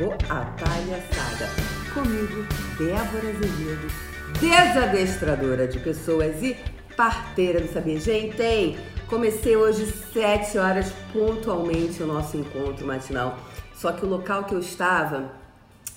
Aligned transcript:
acabou 0.00 0.14
a 0.30 0.44
palhaçada. 0.56 1.46
Comigo, 1.92 2.46
Débora 2.78 3.36
Azevedo, 3.36 3.88
desadestradora 4.40 5.68
de 5.68 5.78
pessoas 5.78 6.42
e 6.42 6.56
parteira 6.96 7.60
do 7.60 7.68
Saber. 7.70 8.00
Gente, 8.00 8.78
comecei 9.08 9.56
hoje 9.56 9.86
7 9.86 10.56
horas 10.56 10.92
pontualmente 11.12 12.02
o 12.02 12.06
nosso 12.06 12.38
encontro 12.38 12.86
matinal. 12.86 13.38
Só 13.74 13.92
que 13.92 14.04
o 14.04 14.08
local 14.08 14.44
que 14.44 14.54
eu 14.54 14.60
estava, 14.60 15.32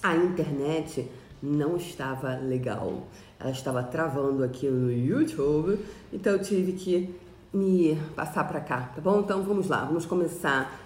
a 0.02 0.16
internet 0.16 1.10
não 1.42 1.78
estava 1.78 2.36
legal. 2.36 3.08
Ela 3.40 3.52
estava 3.52 3.84
travando 3.84 4.44
aqui 4.44 4.68
no 4.68 4.92
YouTube, 4.92 5.80
então 6.12 6.34
eu 6.34 6.40
tive 6.40 6.74
que 6.74 7.16
me 7.54 7.98
passar 8.16 8.46
para 8.46 8.60
cá, 8.60 8.92
tá 8.96 9.02
bom? 9.02 9.20
Então 9.20 9.44
vamos 9.44 9.68
lá, 9.68 9.86
vamos 9.86 10.06
começar 10.06 10.83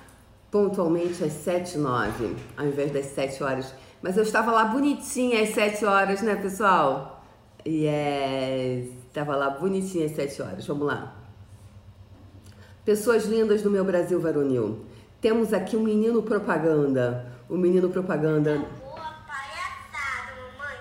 pontualmente 0.52 1.24
às 1.24 1.34
7 1.34 1.78
9 1.78 2.36
ao 2.56 2.66
invés 2.66 2.92
das 2.92 3.06
7 3.08 3.44
horas. 3.44 3.74
Mas 4.02 4.16
eu 4.18 4.24
estava 4.24 4.52
lá 4.52 4.66
bonitinha 4.66 5.42
às 5.42 5.50
7 5.50 5.86
horas, 5.86 6.22
né, 6.22 6.36
pessoal? 6.36 7.24
Yes, 7.66 8.88
estava 9.08 9.36
lá 9.36 9.50
bonitinha 9.50 10.06
às 10.06 10.12
7 10.12 10.42
horas. 10.42 10.68
Vamos 10.68 10.88
lá. 10.88 11.16
Pessoas 12.86 13.26
lindas 13.26 13.62
do 13.62 13.70
meu 13.70 13.84
Brasil 13.84 14.20
varonil. 14.22 14.86
Temos 15.20 15.52
aqui 15.52 15.76
um 15.76 15.82
menino 15.84 16.24
propaganda. 16.24 17.34
O 17.50 17.58
menino 17.58 17.90
propaganda. 17.90 18.56
Acabou 18.56 18.94
a 18.94 19.26
palhaçada, 19.28 20.32
mamãe. 20.38 20.78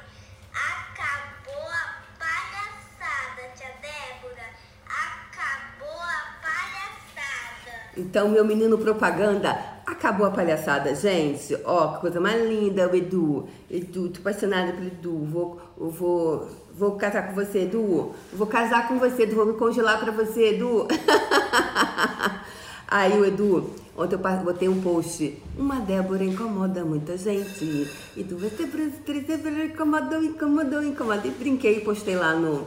Acabou 0.53 1.64
a 1.69 2.03
palhaçada, 2.19 3.42
tia 3.56 3.72
Débora. 3.83 4.47
Acabou 4.87 5.98
a 5.98 6.39
palhaçada. 6.42 7.86
Então, 7.97 8.28
meu 8.28 8.44
menino 8.44 8.77
propaganda, 8.77 9.58
acabou 9.86 10.27
a 10.27 10.30
palhaçada, 10.30 10.94
gente. 10.94 11.56
Ó, 11.64 11.94
que 11.94 12.00
coisa 12.03 12.20
mais 12.20 12.47
linda, 12.47 12.86
o 12.88 12.94
Edu. 12.94 13.48
Edu, 13.70 14.11
tô 14.11 14.20
apaixonada 14.20 14.72
pelo 14.72 14.86
Edu. 14.86 15.19
Vou, 15.25 15.61
vou, 15.78 16.48
vou 16.75 16.92
casar 16.92 17.28
com 17.28 17.34
você, 17.34 17.61
Edu. 17.61 18.12
Vou 18.34 18.47
casar 18.47 18.86
com 18.86 18.98
você, 18.98 19.22
Edu. 19.22 19.36
Vou 19.36 19.47
me 19.47 19.55
congelar 19.55 19.98
pra 19.98 20.12
você, 20.12 20.55
Edu. 20.55 20.86
Aí 22.88 23.19
o 23.19 23.25
Edu, 23.25 23.70
ontem 23.97 24.14
eu 24.14 24.44
botei 24.44 24.69
um 24.69 24.81
post. 24.81 25.42
Uma 25.56 25.81
Débora 25.81 26.22
incomoda 26.22 26.84
muita 26.84 27.16
gente. 27.16 27.91
Edu, 28.14 28.36
você 28.36 28.66
Débora 28.66 29.64
incomodou, 29.64 30.22
incomodou, 30.22 30.83
incomodou. 30.83 31.31
E 31.31 31.31
brinquei 31.31 31.78
e 31.78 31.81
postei 31.81 32.14
lá 32.14 32.34
no, 32.34 32.66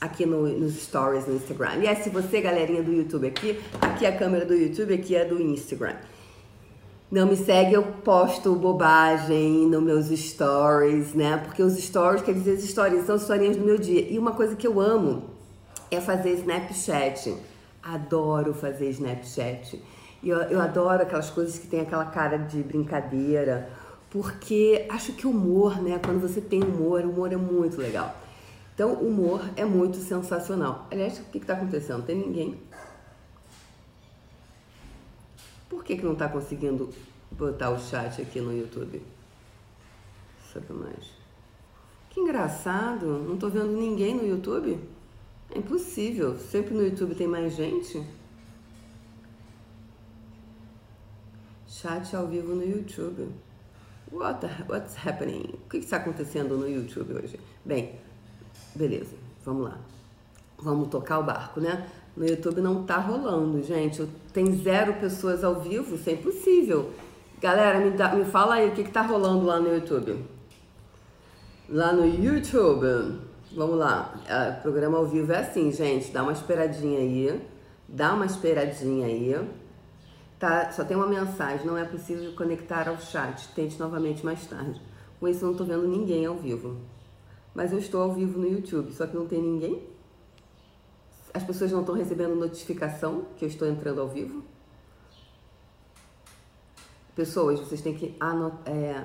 aqui 0.00 0.24
no, 0.24 0.48
nos 0.48 0.82
stories 0.82 1.26
no 1.26 1.36
Instagram. 1.36 1.76
E 1.82 1.86
é 1.86 1.94
se 1.94 2.08
você, 2.08 2.40
galerinha 2.40 2.82
do 2.82 2.92
YouTube 2.92 3.26
aqui, 3.26 3.60
aqui 3.80 4.06
é 4.06 4.08
a 4.08 4.16
câmera 4.16 4.46
do 4.46 4.54
YouTube, 4.54 4.94
aqui 4.94 5.14
é 5.14 5.24
do 5.24 5.40
Instagram. 5.40 5.96
Não 7.10 7.26
me 7.26 7.36
segue, 7.36 7.74
eu 7.74 7.82
posto 7.82 8.54
bobagem 8.54 9.66
nos 9.66 9.82
meus 9.82 10.06
stories, 10.06 11.12
né? 11.12 11.38
Porque 11.38 11.62
os 11.62 11.76
stories, 11.76 12.22
quer 12.22 12.32
dizer, 12.32 12.52
as 12.52 12.62
histórias 12.62 13.04
são 13.04 13.16
historinhas 13.16 13.56
do 13.56 13.64
meu 13.64 13.76
dia. 13.76 14.06
E 14.08 14.16
uma 14.16 14.32
coisa 14.32 14.54
que 14.54 14.66
eu 14.66 14.80
amo 14.80 15.24
é 15.90 16.00
fazer 16.00 16.34
Snapchat. 16.34 17.36
Adoro 17.82 18.54
fazer 18.54 18.88
Snapchat. 18.90 19.82
E 20.22 20.28
eu, 20.28 20.38
eu 20.42 20.60
adoro 20.60 21.02
aquelas 21.02 21.30
coisas 21.30 21.58
que 21.58 21.66
tem 21.66 21.80
aquela 21.80 22.04
cara 22.04 22.36
de 22.36 22.62
brincadeira, 22.62 23.68
porque 24.08 24.86
acho 24.88 25.12
que 25.12 25.26
humor, 25.26 25.82
né? 25.82 25.98
Quando 26.04 26.20
você 26.20 26.40
tem 26.40 26.62
humor, 26.62 27.04
humor 27.04 27.32
é 27.32 27.36
muito 27.36 27.80
legal. 27.80 28.14
Então, 28.80 28.94
humor 28.94 29.42
é 29.56 29.64
muito 29.66 29.98
sensacional. 29.98 30.88
Aliás, 30.90 31.18
o 31.18 31.24
que 31.24 31.36
está 31.36 31.52
acontecendo? 31.52 32.02
Tem 32.02 32.16
ninguém. 32.16 32.58
Por 35.68 35.84
que, 35.84 35.98
que 35.98 36.02
não 36.02 36.14
está 36.14 36.26
conseguindo 36.30 36.88
botar 37.30 37.68
o 37.68 37.78
chat 37.78 38.22
aqui 38.22 38.40
no 38.40 38.56
YouTube? 38.56 39.02
Sabe 40.50 40.72
mais? 40.72 41.10
Que 42.08 42.20
engraçado, 42.20 43.04
não 43.04 43.36
tô 43.36 43.50
vendo 43.50 43.70
ninguém 43.70 44.14
no 44.14 44.26
YouTube. 44.26 44.80
É 45.54 45.58
impossível, 45.58 46.38
sempre 46.38 46.72
no 46.72 46.82
YouTube 46.82 47.14
tem 47.14 47.28
mais 47.28 47.54
gente. 47.54 48.02
Chat 51.68 52.16
ao 52.16 52.26
vivo 52.26 52.54
no 52.54 52.64
YouTube. 52.64 53.28
What 54.10 54.40
the, 54.40 54.64
what's 54.72 54.96
happening? 55.06 55.54
O 55.66 55.68
que 55.68 55.76
está 55.76 55.98
acontecendo 55.98 56.56
no 56.56 56.66
YouTube 56.66 57.12
hoje? 57.12 57.38
Bem, 57.62 58.00
beleza, 58.74 59.14
vamos 59.44 59.64
lá. 59.64 59.78
Vamos 60.58 60.88
tocar 60.88 61.18
o 61.18 61.22
barco, 61.22 61.60
né? 61.60 61.88
No 62.16 62.26
YouTube 62.26 62.60
não 62.60 62.84
tá 62.84 62.98
rolando, 62.98 63.62
gente. 63.62 64.06
Tem 64.32 64.52
zero 64.62 64.94
pessoas 64.94 65.42
ao 65.42 65.60
vivo, 65.60 65.94
isso 65.94 66.10
é 66.10 66.12
impossível. 66.12 66.90
Galera, 67.40 67.80
me, 67.80 67.90
dá- 67.92 68.14
me 68.14 68.24
fala 68.24 68.56
aí 68.56 68.68
o 68.68 68.72
que, 68.72 68.84
que 68.84 68.90
tá 68.90 69.00
rolando 69.02 69.46
lá 69.46 69.58
no 69.58 69.74
YouTube. 69.74 70.22
Lá 71.68 71.92
no 71.92 72.04
YouTube, 72.04 73.18
vamos 73.56 73.78
lá. 73.78 74.14
Ah, 74.28 74.58
programa 74.60 74.98
ao 74.98 75.06
vivo 75.06 75.32
é 75.32 75.38
assim, 75.38 75.72
gente. 75.72 76.10
Dá 76.10 76.22
uma 76.22 76.32
esperadinha 76.32 76.98
aí. 76.98 77.40
Dá 77.88 78.12
uma 78.12 78.26
esperadinha 78.26 79.06
aí. 79.06 79.48
Tá, 80.38 80.70
só 80.72 80.84
tem 80.84 80.96
uma 80.96 81.06
mensagem, 81.06 81.66
não 81.66 81.76
é 81.76 81.84
possível 81.84 82.32
conectar 82.34 82.88
ao 82.88 82.98
chat. 82.98 83.48
Tente 83.54 83.78
novamente 83.78 84.24
mais 84.24 84.44
tarde. 84.46 84.80
Com 85.18 85.28
isso, 85.28 85.44
não 85.44 85.54
tô 85.54 85.64
vendo 85.64 85.86
ninguém 85.86 86.26
ao 86.26 86.34
vivo. 86.34 86.76
Mas 87.60 87.72
eu 87.72 87.78
estou 87.78 88.00
ao 88.00 88.14
vivo 88.14 88.38
no 88.38 88.48
YouTube, 88.48 88.90
só 88.90 89.06
que 89.06 89.14
não 89.14 89.26
tem 89.26 89.38
ninguém. 89.38 89.86
As 91.34 91.44
pessoas 91.44 91.70
não 91.70 91.80
estão 91.80 91.94
recebendo 91.94 92.34
notificação 92.34 93.26
que 93.36 93.44
eu 93.44 93.50
estou 93.50 93.68
entrando 93.68 94.00
ao 94.00 94.08
vivo. 94.08 94.42
Pessoas, 97.14 97.60
vocês 97.60 97.82
têm 97.82 97.94
que 97.94 98.16
é, 98.64 99.04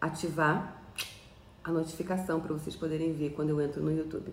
ativar 0.00 0.82
a 1.62 1.70
notificação 1.70 2.40
para 2.40 2.54
vocês 2.54 2.74
poderem 2.74 3.12
ver 3.12 3.34
quando 3.34 3.50
eu 3.50 3.60
entro 3.60 3.82
no 3.82 3.94
YouTube. 3.94 4.32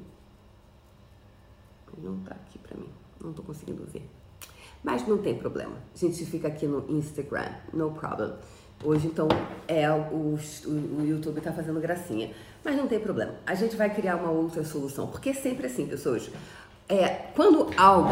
Não 1.97 2.21
tá 2.21 2.35
aqui 2.35 2.57
para 2.57 2.77
mim, 2.77 2.87
não 3.21 3.33
tô 3.33 3.43
conseguindo 3.43 3.85
ver. 3.85 4.09
Mas 4.81 5.05
não 5.05 5.17
tem 5.17 5.37
problema. 5.37 5.75
A 5.93 5.97
gente 5.97 6.25
fica 6.25 6.47
aqui 6.47 6.65
no 6.65 6.89
Instagram, 6.89 7.53
no 7.73 7.91
problem. 7.91 8.33
Hoje, 8.83 9.07
então, 9.07 9.27
é 9.67 9.89
o, 9.91 9.95
o, 9.95 10.39
o 10.99 11.05
YouTube 11.05 11.39
tá 11.39 11.51
fazendo 11.51 11.79
gracinha. 11.79 12.31
Mas 12.63 12.75
não 12.75 12.87
tem 12.87 12.99
problema. 12.99 13.33
A 13.45 13.53
gente 13.53 13.75
vai 13.75 13.93
criar 13.93 14.15
uma 14.15 14.31
outra 14.31 14.63
solução. 14.63 15.07
Porque 15.07 15.29
é 15.29 15.33
sempre 15.33 15.67
assim, 15.67 15.85
pessoas. 15.87 16.29
É, 16.87 17.07
quando 17.35 17.69
algo 17.77 18.09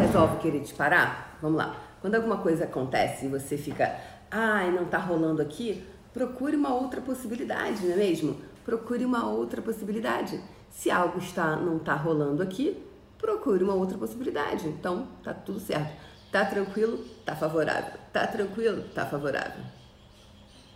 resolve 0.00 0.38
querer 0.38 0.60
te 0.60 0.72
parar, 0.74 1.38
vamos 1.42 1.58
lá. 1.58 1.76
Quando 2.00 2.14
alguma 2.14 2.38
coisa 2.38 2.64
acontece 2.64 3.26
e 3.26 3.28
você 3.28 3.56
fica, 3.56 3.96
ai, 4.30 4.70
não 4.70 4.84
tá 4.84 4.98
rolando 4.98 5.42
aqui, 5.42 5.84
procure 6.12 6.56
uma 6.56 6.74
outra 6.74 7.00
possibilidade, 7.00 7.84
não 7.84 7.94
é 7.94 7.96
mesmo? 7.96 8.36
Procure 8.64 9.04
uma 9.04 9.28
outra 9.28 9.60
possibilidade. 9.60 10.40
Se 10.70 10.90
algo 10.90 11.18
está, 11.18 11.56
não 11.56 11.76
está 11.76 11.94
rolando 11.94 12.42
aqui, 12.42 12.82
procure 13.18 13.62
uma 13.62 13.74
outra 13.74 13.98
possibilidade. 13.98 14.68
Então, 14.68 15.08
tá 15.22 15.34
tudo 15.34 15.60
certo. 15.60 15.92
Tá 16.30 16.44
tranquilo? 16.44 16.98
Tá 17.24 17.36
favorável. 17.36 17.92
Tá 18.12 18.26
tranquilo? 18.26 18.84
Tá 18.94 19.06
favorável. 19.06 19.64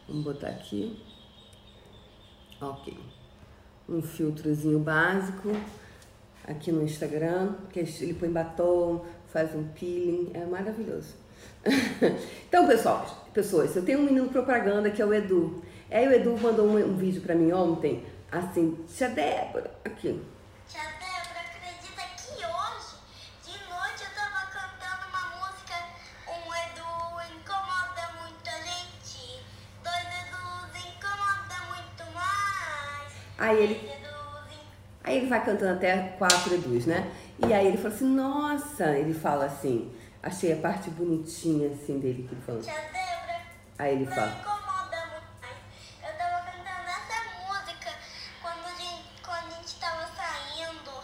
Vamos 0.09 0.25
botar 0.25 0.49
aqui. 0.49 0.99
Ok. 2.61 2.99
Um 3.89 4.03
filtrozinho 4.03 4.79
básico 4.79 5.51
aqui 6.49 6.73
no 6.73 6.83
Instagram, 6.83 7.55
que 7.71 7.79
ele 7.79 8.15
põe 8.15 8.31
batom, 8.31 9.05
faz 9.27 9.55
um 9.55 9.65
peeling, 9.69 10.31
é 10.33 10.45
maravilhoso. 10.47 11.15
então, 12.49 12.67
pessoal, 12.67 13.29
pessoas, 13.35 13.77
eu 13.77 13.85
tenho 13.85 14.01
um 14.01 14.05
menino 14.05 14.29
propaganda 14.29 14.91
que 14.91 15.03
é 15.03 15.07
o 15.07 15.13
Edu. 15.13 15.63
Aí 15.91 16.09
o 16.09 16.13
Edu 16.13 16.37
mandou 16.39 16.67
um, 16.67 16.77
um 16.77 16.97
vídeo 16.97 17.21
pra 17.21 17.35
mim 17.35 17.53
ontem, 17.53 18.03
assim, 18.33 18.79
tia 18.89 19.11
Débora, 19.11 19.71
aqui. 19.85 20.21
Tia 20.67 20.81
Débora, 20.81 21.08
Aí 33.39 33.63
ele 33.63 33.99
Aí 35.05 35.17
ele 35.17 35.27
vai 35.27 35.43
cantando 35.43 35.73
até 35.73 35.97
quatro 36.19 36.55
Edus, 36.55 36.85
né? 36.85 37.11
E 37.47 37.55
aí 37.55 37.69
ele 37.69 37.79
fala 37.79 37.95
assim, 37.95 38.05
nossa, 38.05 38.85
ele 38.99 39.15
fala 39.15 39.47
assim, 39.47 39.91
achei 40.23 40.53
a 40.53 40.57
parte 40.57 40.91
bonitinha 40.91 41.71
assim 41.71 41.99
dele 41.99 42.27
que 42.29 42.35
ele 42.35 42.43
falou. 42.43 42.63
Aí 43.79 43.95
ele 43.95 44.07
fala, 44.07 44.33
incomoda 44.39 45.07
muito 45.07 45.33
mais. 45.41 45.57
Eu 46.03 46.19
tava 46.19 46.45
cantando 46.45 46.89
essa 46.91 47.19
música 47.39 47.91
quando 48.43 48.67
a 48.67 48.75
gente, 48.77 49.23
quando 49.25 49.47
a 49.47 49.57
gente 49.57 49.81
tava 49.81 50.07
saindo. 50.15 51.01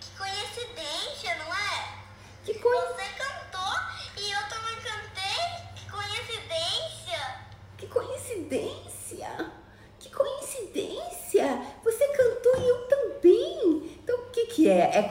Que 0.00 0.10
coincidência, 0.18 1.36
não 1.38 1.54
é? 1.54 2.02
que 2.44 2.58
coisa, 2.58 2.88
Você 2.88 3.04
cantou 3.16 3.74
e 4.18 4.32
eu 4.32 4.48
também 4.48 4.76
cantei. 4.82 5.32
Que 5.76 5.86
coincidência. 5.88 7.20
que 7.78 7.86
coincidência, 7.86 9.52
que 9.98 10.10
coincidência, 10.10 11.62
você 11.84 12.08
cantou 12.08 12.56
e 12.60 12.68
eu 12.68 12.88
também. 12.88 13.98
Então 14.02 14.18
o 14.18 14.30
que 14.30 14.46
que 14.46 14.68
é? 14.68 14.98
É 14.98 15.02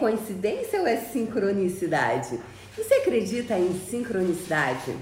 coincidência 0.41 0.81
ou 0.81 0.88
é 0.88 0.97
sincronicidade? 0.97 2.39
Você 2.75 2.95
acredita 2.95 3.57
em 3.57 3.73
sincronicidade? 3.73 4.95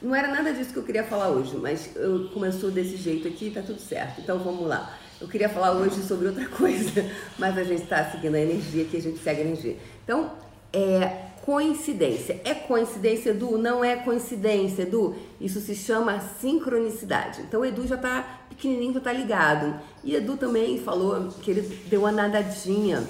Não 0.00 0.14
era 0.14 0.28
nada 0.28 0.52
disso 0.52 0.72
que 0.72 0.78
eu 0.78 0.84
queria 0.84 1.02
falar 1.02 1.30
hoje, 1.30 1.56
mas 1.56 1.90
eu, 1.96 2.28
começou 2.32 2.70
desse 2.70 2.96
jeito 2.96 3.26
aqui, 3.26 3.50
tá 3.50 3.60
tudo 3.60 3.80
certo. 3.80 4.20
Então 4.20 4.38
vamos 4.38 4.68
lá. 4.68 4.96
Eu 5.20 5.26
queria 5.26 5.48
falar 5.48 5.72
hoje 5.72 6.02
sobre 6.02 6.28
outra 6.28 6.46
coisa, 6.48 7.04
mas 7.38 7.58
a 7.58 7.64
gente 7.64 7.82
está 7.82 8.08
seguindo 8.10 8.36
a 8.36 8.40
energia 8.40 8.84
que 8.84 8.96
a 8.96 9.02
gente 9.02 9.18
segue 9.18 9.40
a 9.40 9.44
energia. 9.44 9.76
Então, 10.04 10.32
é 10.72 11.30
coincidência. 11.42 12.40
É 12.44 12.54
coincidência, 12.54 13.30
Edu? 13.30 13.58
Não 13.58 13.84
é 13.84 13.96
coincidência, 13.96 14.82
Edu. 14.82 15.16
Isso 15.40 15.60
se 15.60 15.74
chama 15.74 16.20
sincronicidade. 16.40 17.42
Então, 17.42 17.64
Edu 17.64 17.86
já 17.86 17.96
tá 17.96 18.42
pequenininho, 18.48 18.94
já 18.94 19.00
tá 19.00 19.12
ligado. 19.12 19.78
E 20.04 20.14
Edu 20.14 20.36
também 20.36 20.78
falou 20.78 21.28
que 21.42 21.50
ele 21.50 21.62
deu 21.88 22.00
uma 22.00 22.12
nadadinha. 22.12 23.06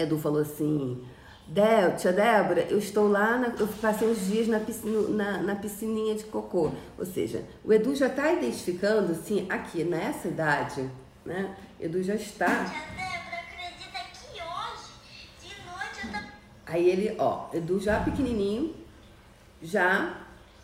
Edu 0.00 0.18
falou 0.18 0.40
assim: 0.40 1.02
Del, 1.46 1.96
tia 1.96 2.12
Débora, 2.12 2.62
eu 2.62 2.78
estou 2.78 3.08
lá, 3.08 3.36
na, 3.36 3.48
eu 3.58 3.66
passei 3.80 4.08
uns 4.08 4.26
dias 4.26 4.46
na, 4.46 4.60
piscina, 4.60 5.08
na, 5.08 5.42
na, 5.42 5.56
piscininha 5.56 6.14
de 6.14 6.24
cocô. 6.24 6.70
Ou 6.98 7.04
seja, 7.04 7.44
o 7.64 7.72
Edu 7.72 7.94
já 7.94 8.06
está 8.06 8.32
identificando, 8.32 9.12
assim, 9.12 9.46
aqui, 9.48 9.82
nessa 9.82 10.28
idade, 10.28 10.88
né? 11.24 11.56
Edu 11.80 12.02
já 12.02 12.14
está. 12.14 12.46
Tia 12.46 12.80
Débora, 12.96 13.42
acredita 13.42 13.98
que 14.12 14.40
hoje, 14.40 15.28
de 15.40 15.54
noite, 15.66 16.24
eu. 16.24 16.30
Aí 16.66 16.88
ele, 16.88 17.16
ó, 17.18 17.48
Edu 17.52 17.80
já 17.80 18.00
pequenininho, 18.00 18.74
já 19.60 20.20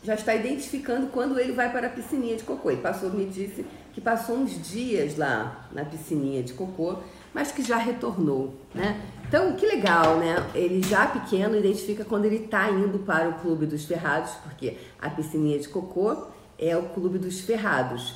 já 0.07 0.15
está 0.15 0.35
identificando 0.37 1.09
quando 1.09 1.39
ele 1.39 1.53
vai 1.53 1.73
para 1.73 1.89
a 1.89 1.91
piscininha 1.91 2.37
de 2.37 2.45
cocô. 2.45 2.71
Ele 2.71 2.81
passou, 2.81 3.11
me 3.11 3.27
disse 3.27 3.67
que 3.93 4.01
passou 4.01 4.37
uns 4.37 4.63
dias 4.71 5.17
lá 5.17 5.69
na 5.73 5.85
piscininha 5.85 6.45
de 6.45 6.53
cocô, 6.53 6.99
mas 7.37 7.53
que 7.53 7.63
já 7.63 7.77
retornou, 7.77 8.55
né? 8.75 8.99
Então, 9.29 9.53
que 9.57 9.67
legal, 9.67 10.17
né? 10.17 10.37
Ele 10.55 10.83
já 10.83 11.07
pequeno 11.07 11.55
identifica 11.55 12.03
quando 12.03 12.25
ele 12.25 12.47
está 12.47 12.71
indo 12.71 13.01
para 13.01 13.29
o 13.29 13.35
Clube 13.35 13.67
dos 13.67 13.85
Ferrados, 13.85 14.31
porque 14.43 14.79
a 14.99 15.11
piscininha 15.11 15.59
de 15.59 15.69
cocô 15.69 16.29
é 16.59 16.75
o 16.75 16.85
Clube 16.85 17.19
dos 17.19 17.41
Ferrados. 17.41 18.15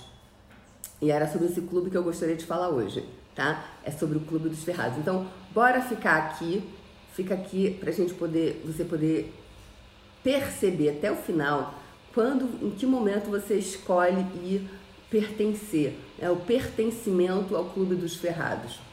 E 1.02 1.10
era 1.10 1.30
sobre 1.30 1.48
esse 1.48 1.60
clube 1.60 1.90
que 1.90 1.98
eu 1.98 2.02
gostaria 2.02 2.34
de 2.34 2.46
falar 2.46 2.70
hoje, 2.70 3.06
tá? 3.34 3.62
É 3.84 3.90
sobre 3.90 4.16
o 4.16 4.22
Clube 4.22 4.48
dos 4.48 4.64
Ferrados. 4.64 4.96
Então, 4.96 5.26
bora 5.52 5.82
ficar 5.82 6.16
aqui, 6.16 6.66
fica 7.12 7.34
aqui 7.34 7.76
pra 7.78 7.92
gente 7.92 8.14
poder, 8.14 8.62
você 8.64 8.86
poder 8.86 9.34
perceber 10.24 10.96
até 10.96 11.12
o 11.12 11.16
final 11.16 11.74
quando, 12.14 12.48
em 12.64 12.70
que 12.70 12.86
momento 12.86 13.28
você 13.28 13.56
escolhe 13.56 14.22
ir 14.42 14.66
pertencer, 15.10 15.94
é 16.18 16.30
o 16.30 16.36
pertencimento 16.36 17.54
ao 17.54 17.66
Clube 17.66 17.94
dos 17.96 18.16
Ferrados. 18.16 18.88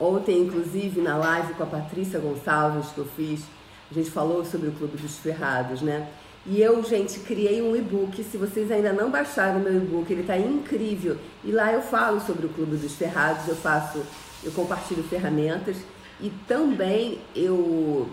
Ontem, 0.00 0.42
inclusive, 0.42 1.00
na 1.00 1.16
live 1.16 1.54
com 1.54 1.62
a 1.64 1.66
Patrícia 1.66 2.20
Gonçalves 2.20 2.90
que 2.90 2.98
eu 2.98 3.06
fiz, 3.16 3.42
a 3.90 3.94
gente 3.94 4.10
falou 4.10 4.44
sobre 4.44 4.68
o 4.68 4.72
Clube 4.72 4.96
dos 4.96 5.18
Ferrados, 5.18 5.82
né? 5.82 6.08
E 6.46 6.62
eu, 6.62 6.82
gente, 6.84 7.18
criei 7.20 7.60
um 7.60 7.74
e-book. 7.74 8.22
Se 8.22 8.36
vocês 8.36 8.70
ainda 8.70 8.92
não 8.92 9.10
baixaram 9.10 9.58
o 9.58 9.62
meu 9.62 9.76
e-book, 9.76 10.10
ele 10.10 10.22
tá 10.22 10.38
incrível. 10.38 11.16
E 11.44 11.50
lá 11.50 11.72
eu 11.72 11.82
falo 11.82 12.20
sobre 12.20 12.46
o 12.46 12.48
Clube 12.48 12.76
dos 12.76 12.94
Ferrados, 12.94 13.48
eu 13.48 13.56
faço, 13.56 14.02
eu 14.44 14.52
compartilho 14.52 15.02
ferramentas 15.02 15.76
e 16.20 16.30
também 16.46 17.20
eu 17.34 18.08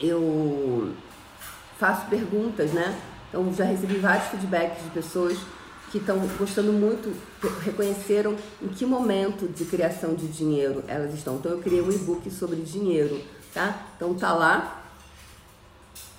eu 0.00 0.92
faço 1.78 2.06
perguntas, 2.06 2.72
né? 2.72 2.96
Então 3.28 3.52
já 3.52 3.64
recebi 3.64 3.96
vários 3.96 4.28
feedbacks 4.28 4.84
de 4.84 4.90
pessoas 4.90 5.38
que 5.90 5.98
estão 5.98 6.18
gostando 6.38 6.72
muito, 6.72 7.12
reconheceram 7.62 8.36
em 8.62 8.68
que 8.68 8.84
momento 8.84 9.48
de 9.48 9.64
criação 9.64 10.14
de 10.14 10.28
dinheiro 10.28 10.84
elas 10.86 11.14
estão. 11.14 11.36
Então 11.36 11.52
eu 11.52 11.58
criei 11.58 11.80
um 11.80 11.90
e-book 11.90 12.30
sobre 12.30 12.56
dinheiro, 12.56 13.20
tá? 13.54 13.86
Então 13.96 14.14
tá 14.14 14.32
lá 14.32 14.84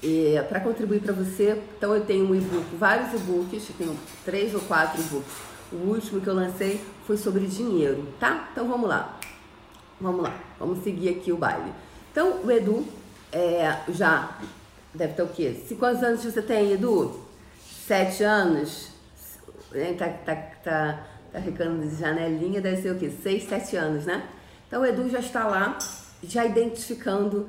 é, 0.04 0.42
para 0.48 0.60
contribuir 0.60 1.02
para 1.02 1.14
você. 1.14 1.62
Então 1.78 1.94
eu 1.94 2.04
tenho 2.04 2.26
um 2.30 2.36
e-book, 2.36 2.76
vários 2.78 3.14
e-books, 3.14 3.70
tenho 3.78 3.96
três 4.26 4.54
ou 4.54 4.62
quatro 4.62 5.00
e-books. 5.02 5.34
O 5.72 5.76
último 5.90 6.20
que 6.20 6.28
eu 6.28 6.34
lancei 6.34 6.82
foi 7.06 7.18
sobre 7.18 7.46
dinheiro, 7.46 8.08
tá? 8.20 8.50
Então 8.52 8.68
vamos 8.68 8.90
lá. 8.90 9.20
Vamos 10.02 10.24
lá, 10.24 10.34
vamos 10.58 10.84
seguir 10.84 11.10
aqui 11.10 11.32
o 11.32 11.38
baile. 11.38 11.74
Então 12.12 12.42
o 12.44 12.50
Edu 12.50 12.86
é, 13.32 13.80
já 13.90 14.38
deve 14.94 15.14
ter 15.14 15.24
o 15.24 15.28
quê? 15.28 15.62
Se 15.68 15.76
quantos 15.76 16.02
anos 16.02 16.24
você 16.24 16.42
tem, 16.42 16.72
Edu? 16.72 17.20
Sete 17.86 18.24
anos? 18.24 18.99
Né, 19.72 19.94
tá, 19.94 20.10
tá, 20.10 20.36
tá, 20.64 21.08
tá 21.32 21.42
ficando 21.42 21.88
de 21.88 21.96
janelinha, 21.96 22.62
deve 22.62 22.82
ser 22.82 22.92
o 22.92 23.00
quê? 23.00 23.12
Seis, 23.22 23.44
sete 23.44 23.76
anos, 23.76 24.06
né? 24.06 24.24
Então 24.68 24.82
o 24.82 24.86
Edu 24.86 25.10
já 25.10 25.20
está 25.20 25.48
lá, 25.48 25.78
já 26.24 26.46
identificando 26.46 27.48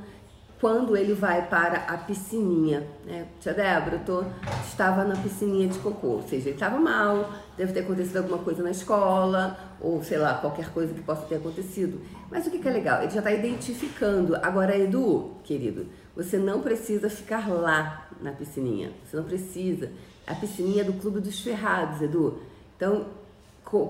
quando 0.61 0.95
ele 0.95 1.15
vai 1.15 1.49
para 1.49 1.79
a 1.79 1.97
piscininha, 1.97 2.87
né? 3.07 3.27
Tia 3.41 3.55
Débora, 3.55 3.97
eu 3.97 4.05
tô, 4.05 4.25
estava 4.69 5.05
na 5.05 5.17
piscininha 5.17 5.67
de 5.67 5.79
cocô, 5.79 6.09
ou 6.09 6.23
seja, 6.23 6.49
ele 6.49 6.57
estava 6.57 6.79
mal, 6.79 7.33
deve 7.57 7.73
ter 7.73 7.81
acontecido 7.81 8.19
alguma 8.19 8.39
coisa 8.39 8.63
na 8.63 8.71
escola, 8.71 9.59
ou 9.81 10.03
sei 10.05 10.19
lá, 10.19 10.35
qualquer 10.35 10.69
coisa 10.71 10.93
que 10.93 11.01
possa 11.01 11.23
ter 11.23 11.37
acontecido. 11.37 12.03
Mas 12.31 12.47
o 12.47 12.51
que, 12.51 12.59
que 12.59 12.69
é 12.69 12.73
legal? 12.73 13.03
Ele 13.03 13.11
já 13.11 13.21
está 13.21 13.33
identificando. 13.33 14.37
Agora, 14.37 14.77
Edu, 14.77 15.33
querido, 15.45 15.87
você 16.15 16.37
não 16.37 16.61
precisa 16.61 17.09
ficar 17.09 17.49
lá 17.49 18.07
na 18.21 18.33
piscininha, 18.33 18.93
você 19.05 19.17
não 19.17 19.25
precisa 19.25 19.91
a 20.31 20.35
piscininha 20.35 20.85
do 20.85 20.93
Clube 20.93 21.21
dos 21.21 21.41
Ferrados, 21.41 22.01
Edu. 22.01 22.39
Então, 22.77 23.07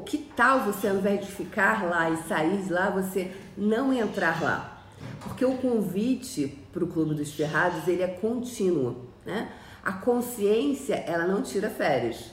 que 0.06 0.19
tal 0.19 0.60
você, 0.60 0.88
ao 0.88 0.96
invés 0.96 1.25
de 1.25 1.32
ficar 1.32 1.84
lá 1.88 2.10
e 2.10 2.16
sair 2.25 2.70
lá, 2.70 2.90
você 2.90 3.31
não 3.56 3.92
entrar 3.92 4.42
lá? 4.42 4.82
Porque 5.20 5.44
o 5.44 5.56
convite 5.58 6.58
para 6.72 6.82
o 6.82 6.87
Clube 6.87 7.14
dos 7.14 7.32
Ferrados, 7.32 7.87
ele 7.87 8.02
é 8.02 8.08
contínuo, 8.08 9.06
né? 9.25 9.50
A 9.82 9.92
consciência, 9.92 10.94
ela 11.06 11.26
não 11.26 11.42
tira 11.42 11.70
férias, 11.70 12.31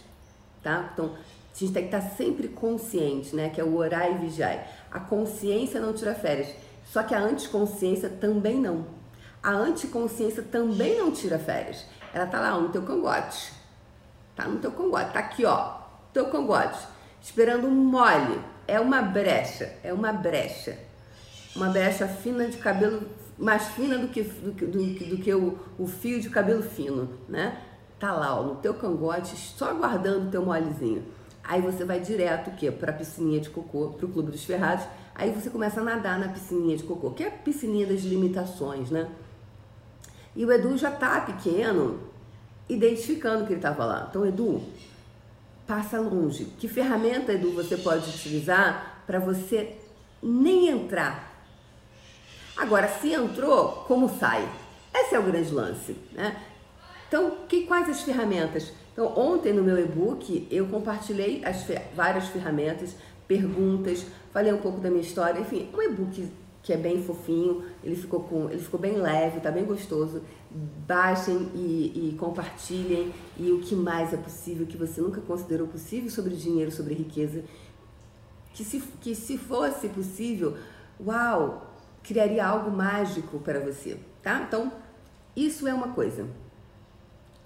tá? 0.64 0.90
Então, 0.94 1.16
a 1.16 1.60
gente 1.60 1.74
tem 1.74 1.88
que 1.88 1.96
estar 1.96 2.10
sempre 2.16 2.48
consciente, 2.50 3.36
né? 3.36 3.50
Que 3.50 3.62
é 3.62 3.64
o 3.64 3.76
orar 3.76 4.12
e 4.12 4.16
vigiar. 4.16 4.68
A 4.92 5.00
consciência 5.00 5.80
não 5.80 5.94
tira 5.94 6.14
férias, 6.14 6.50
só 6.86 7.04
que 7.04 7.16
a 7.16 7.20
anticonsciência 7.20 8.10
também 8.10 8.60
não. 8.60 8.86
A 9.42 9.52
anticonsciência 9.52 10.44
também 10.44 10.98
não 10.98 11.12
tira 11.12 11.40
férias. 11.40 11.86
Ela 12.14 12.26
tá 12.26 12.40
lá 12.40 12.60
no 12.60 12.70
teu 12.70 12.82
cangote. 12.82 13.57
Tá 14.38 14.48
no 14.48 14.60
teu 14.60 14.72
cangote, 14.72 15.12
tá 15.12 15.20
aqui, 15.20 15.44
ó, 15.46 15.80
teu 16.14 16.28
cangote, 16.28 16.78
esperando 17.20 17.66
um 17.66 17.72
mole. 17.72 18.40
É 18.68 18.80
uma 18.80 19.02
brecha, 19.02 19.74
é 19.84 19.92
uma 19.92 20.14
brecha. 20.14 20.78
Uma 21.56 21.70
brecha 21.70 22.08
fina 22.08 22.46
de 22.48 22.58
cabelo, 22.58 23.02
mais 23.36 23.70
fina 23.70 23.98
do 23.98 24.10
que, 24.10 24.22
do, 24.22 24.52
do, 24.52 25.10
do 25.10 25.18
que 25.18 25.34
o, 25.34 25.58
o 25.80 25.88
fio 25.88 26.22
de 26.22 26.30
cabelo 26.30 26.62
fino, 26.62 27.10
né? 27.28 27.64
Tá 28.00 28.12
lá, 28.12 28.40
ó, 28.40 28.44
no 28.44 28.56
teu 28.58 28.76
cangote, 28.76 29.36
só 29.36 29.72
aguardando 29.72 30.28
o 30.28 30.30
teu 30.30 30.46
molezinho. 30.46 31.04
Aí 31.44 31.60
você 31.60 31.84
vai 31.84 32.00
direto 32.00 32.52
o 32.52 32.56
quê? 32.56 32.70
Pra 32.70 32.94
piscininha 32.94 33.40
de 33.40 33.50
cocô, 33.50 33.90
pro 33.98 34.08
Clube 34.08 34.32
dos 34.32 34.44
Ferrados. 34.44 34.86
Aí 35.16 35.32
você 35.32 35.50
começa 35.50 35.82
a 35.82 35.84
nadar 35.84 36.20
na 36.20 36.28
piscininha 36.28 36.78
de 36.78 36.84
cocô, 36.84 37.10
que 37.10 37.24
é 37.24 37.28
a 37.30 37.32
piscininha 37.32 37.88
das 37.88 38.02
limitações, 38.02 38.92
né? 38.92 39.10
E 40.36 40.46
o 40.46 40.52
Edu 40.52 40.78
já 40.78 40.92
tá 40.92 41.22
pequeno, 41.22 42.00
identificando 42.70 43.46
que 43.46 43.54
ele 43.54 43.60
estava 43.60 43.86
lá. 43.86 44.08
Então, 44.10 44.26
Edu, 44.26 44.62
passa 45.66 46.00
longe. 46.00 46.46
Que 46.58 46.68
ferramenta, 46.68 47.34
Edu, 47.34 47.52
você 47.52 47.78
pode 47.78 48.10
utilizar 48.10 49.04
para 49.06 49.20
você 49.20 49.76
nem 50.22 50.70
entrar? 50.70 51.46
Agora, 52.56 52.88
se 52.88 53.14
entrou, 53.14 53.84
como 53.88 54.10
sai? 54.18 54.48
Esse 54.94 55.16
é 55.16 55.20
o 55.20 55.24
grande 55.24 55.54
lance, 55.54 55.96
né? 56.14 56.36
Então, 57.08 57.38
que, 57.48 57.66
quais 57.66 57.90
as 57.90 58.02
ferramentas? 58.02 58.74
Então, 58.92 59.14
ontem 59.16 59.54
no 59.54 59.64
meu 59.64 59.78
e-book 59.78 60.48
eu 60.50 60.66
compartilhei 60.68 61.44
as 61.46 61.66
várias 61.96 62.28
ferramentas, 62.30 62.96
perguntas, 63.28 64.06
falei 64.34 64.52
um 64.52 64.58
pouco 64.58 64.80
da 64.80 64.90
minha 64.90 65.04
história, 65.04 65.40
enfim, 65.40 65.70
um 65.74 65.82
e-book 65.82 66.28
que 66.64 66.74
é 66.74 66.78
bem 66.78 67.02
fofinho, 67.02 67.64
ele 67.82 67.96
ficou, 67.96 68.22
com, 68.22 68.50
ele 68.50 68.60
ficou 68.60 68.80
bem 68.80 68.98
leve, 68.98 69.40
tá 69.40 69.50
bem 69.50 69.64
gostoso. 69.64 70.22
Baixem 70.88 71.52
e, 71.54 72.10
e 72.12 72.18
compartilhem. 72.18 73.14
E 73.38 73.52
o 73.52 73.60
que 73.60 73.76
mais 73.76 74.14
é 74.14 74.18
possível, 74.18 74.66
que 74.66 74.78
você 74.78 75.02
nunca 75.02 75.22
considerou 75.22 75.68
possível 75.68 76.10
sobre 76.10 76.36
dinheiro, 76.36 76.72
sobre 76.72 76.94
riqueza. 76.94 77.44
Que 78.54 78.64
se, 78.64 78.80
que 79.02 79.14
se 79.14 79.38
fosse 79.38 79.90
possível, 79.90 80.58
uau, 81.00 81.74
criaria 82.04 82.46
algo 82.46 82.72
mágico 82.72 83.40
para 83.40 83.60
você, 83.60 84.00
tá? 84.24 84.42
Então, 84.48 84.72
isso 85.36 85.68
é 85.68 85.74
uma 85.74 85.90
coisa. 85.90 86.28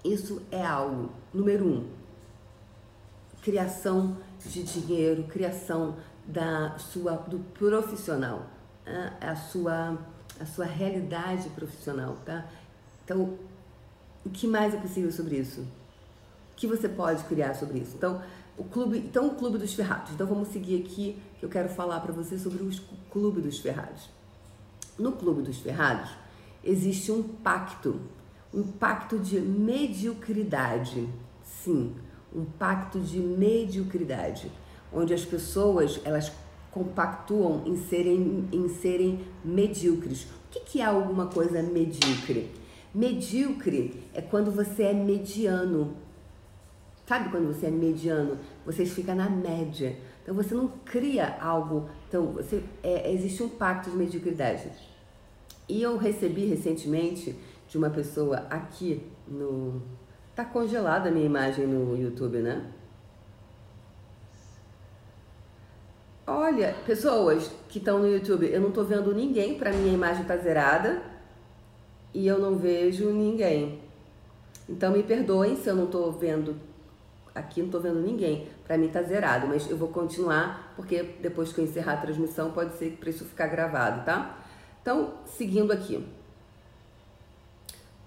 Isso 0.04 0.42
é 0.50 0.64
algo. 0.64 1.10
Número 1.34 1.66
um, 1.66 1.90
criação 3.42 4.16
de 4.44 4.62
dinheiro, 4.62 5.24
criação 5.24 5.96
da 6.26 6.78
sua 6.78 7.16
do 7.16 7.40
profissional 7.40 8.46
a 9.20 9.36
sua, 9.36 9.98
a 10.40 10.46
sua 10.46 10.64
realidade 10.64 11.48
profissional, 11.50 12.16
tá? 12.24 12.46
Então, 13.04 13.36
o 14.24 14.30
que 14.30 14.46
mais 14.46 14.74
é 14.74 14.76
possível 14.76 15.10
sobre 15.10 15.36
isso? 15.36 15.60
O 15.60 16.54
que 16.56 16.66
você 16.66 16.88
pode 16.88 17.24
criar 17.24 17.54
sobre 17.54 17.78
isso? 17.78 17.96
Então, 17.96 18.22
o 18.56 18.64
clube, 18.64 18.98
então 18.98 19.28
o 19.28 19.34
clube 19.34 19.58
dos 19.58 19.74
ferrados. 19.74 20.12
Então 20.12 20.26
vamos 20.26 20.48
seguir 20.48 20.82
aqui 20.82 21.16
que 21.38 21.44
eu 21.44 21.48
quero 21.48 21.68
falar 21.68 22.00
para 22.00 22.12
você 22.12 22.38
sobre 22.38 22.62
o 22.62 22.70
clube 23.10 23.40
dos 23.40 23.58
ferrados. 23.58 24.10
No 24.98 25.12
clube 25.12 25.42
dos 25.42 25.58
ferrados 25.58 26.10
existe 26.62 27.10
um 27.10 27.22
pacto. 27.22 28.00
um 28.52 28.62
pacto 28.62 29.18
de 29.18 29.40
mediocridade. 29.40 31.08
Sim, 31.42 31.94
um 32.34 32.44
pacto 32.44 33.00
de 33.00 33.18
mediocridade, 33.18 34.50
onde 34.92 35.14
as 35.14 35.24
pessoas 35.24 36.00
elas 36.04 36.30
compactuam 36.70 37.62
em 37.66 37.76
serem, 37.76 38.48
em 38.52 38.68
serem 38.68 39.24
medíocres. 39.44 40.24
O 40.24 40.50
que, 40.50 40.60
que 40.60 40.80
é 40.80 40.84
alguma 40.84 41.26
coisa 41.26 41.62
medíocre? 41.62 42.50
Medíocre 42.94 44.04
é 44.12 44.20
quando 44.20 44.50
você 44.50 44.82
é 44.84 44.92
mediano. 44.92 45.96
Sabe 47.06 47.30
quando 47.30 47.46
você 47.46 47.66
é 47.66 47.70
mediano? 47.70 48.38
Você 48.66 48.84
fica 48.84 49.14
na 49.14 49.30
média. 49.30 49.96
Então 50.22 50.34
você 50.34 50.54
não 50.54 50.68
cria 50.84 51.38
algo. 51.40 51.88
Então 52.08 52.32
você 52.32 52.62
é, 52.82 53.10
existe 53.12 53.42
um 53.42 53.48
pacto 53.48 53.90
de 53.90 53.96
mediocridade. 53.96 54.70
E 55.68 55.80
eu 55.80 55.96
recebi 55.96 56.44
recentemente 56.44 57.34
de 57.66 57.78
uma 57.78 57.88
pessoa 57.88 58.46
aqui 58.50 59.02
no. 59.26 59.80
Tá 60.34 60.44
congelada 60.44 61.08
a 61.08 61.12
minha 61.12 61.26
imagem 61.26 61.66
no 61.66 61.96
YouTube, 61.96 62.38
né? 62.38 62.70
Olha, 66.26 66.74
pessoas 66.86 67.50
que 67.68 67.78
estão 67.78 67.98
no 67.98 68.08
YouTube, 68.08 68.46
eu 68.46 68.60
não 68.60 68.70
tô 68.70 68.84
vendo 68.84 69.14
ninguém, 69.14 69.58
para 69.58 69.72
minha 69.72 69.92
imagem 69.92 70.24
tá 70.24 70.36
zerada 70.36 71.11
e 72.14 72.26
eu 72.26 72.38
não 72.38 72.56
vejo 72.56 73.10
ninguém. 73.10 73.80
Então 74.68 74.92
me 74.92 75.02
perdoem 75.02 75.56
se 75.56 75.68
eu 75.68 75.74
não 75.74 75.86
tô 75.86 76.10
vendo 76.10 76.56
aqui, 77.34 77.62
não 77.62 77.70
tô 77.70 77.80
vendo 77.80 78.00
ninguém. 78.00 78.48
Para 78.64 78.78
mim 78.78 78.88
tá 78.88 79.02
zerado, 79.02 79.46
mas 79.46 79.68
eu 79.70 79.76
vou 79.76 79.88
continuar 79.88 80.72
porque 80.76 81.02
depois 81.20 81.52
que 81.52 81.60
eu 81.60 81.64
encerrar 81.64 81.94
a 81.94 82.00
transmissão 82.00 82.50
pode 82.50 82.76
ser 82.76 82.92
para 82.92 83.10
isso 83.10 83.24
ficar 83.24 83.46
gravado, 83.48 84.04
tá? 84.04 84.38
Então, 84.80 85.14
seguindo 85.26 85.72
aqui. 85.72 86.04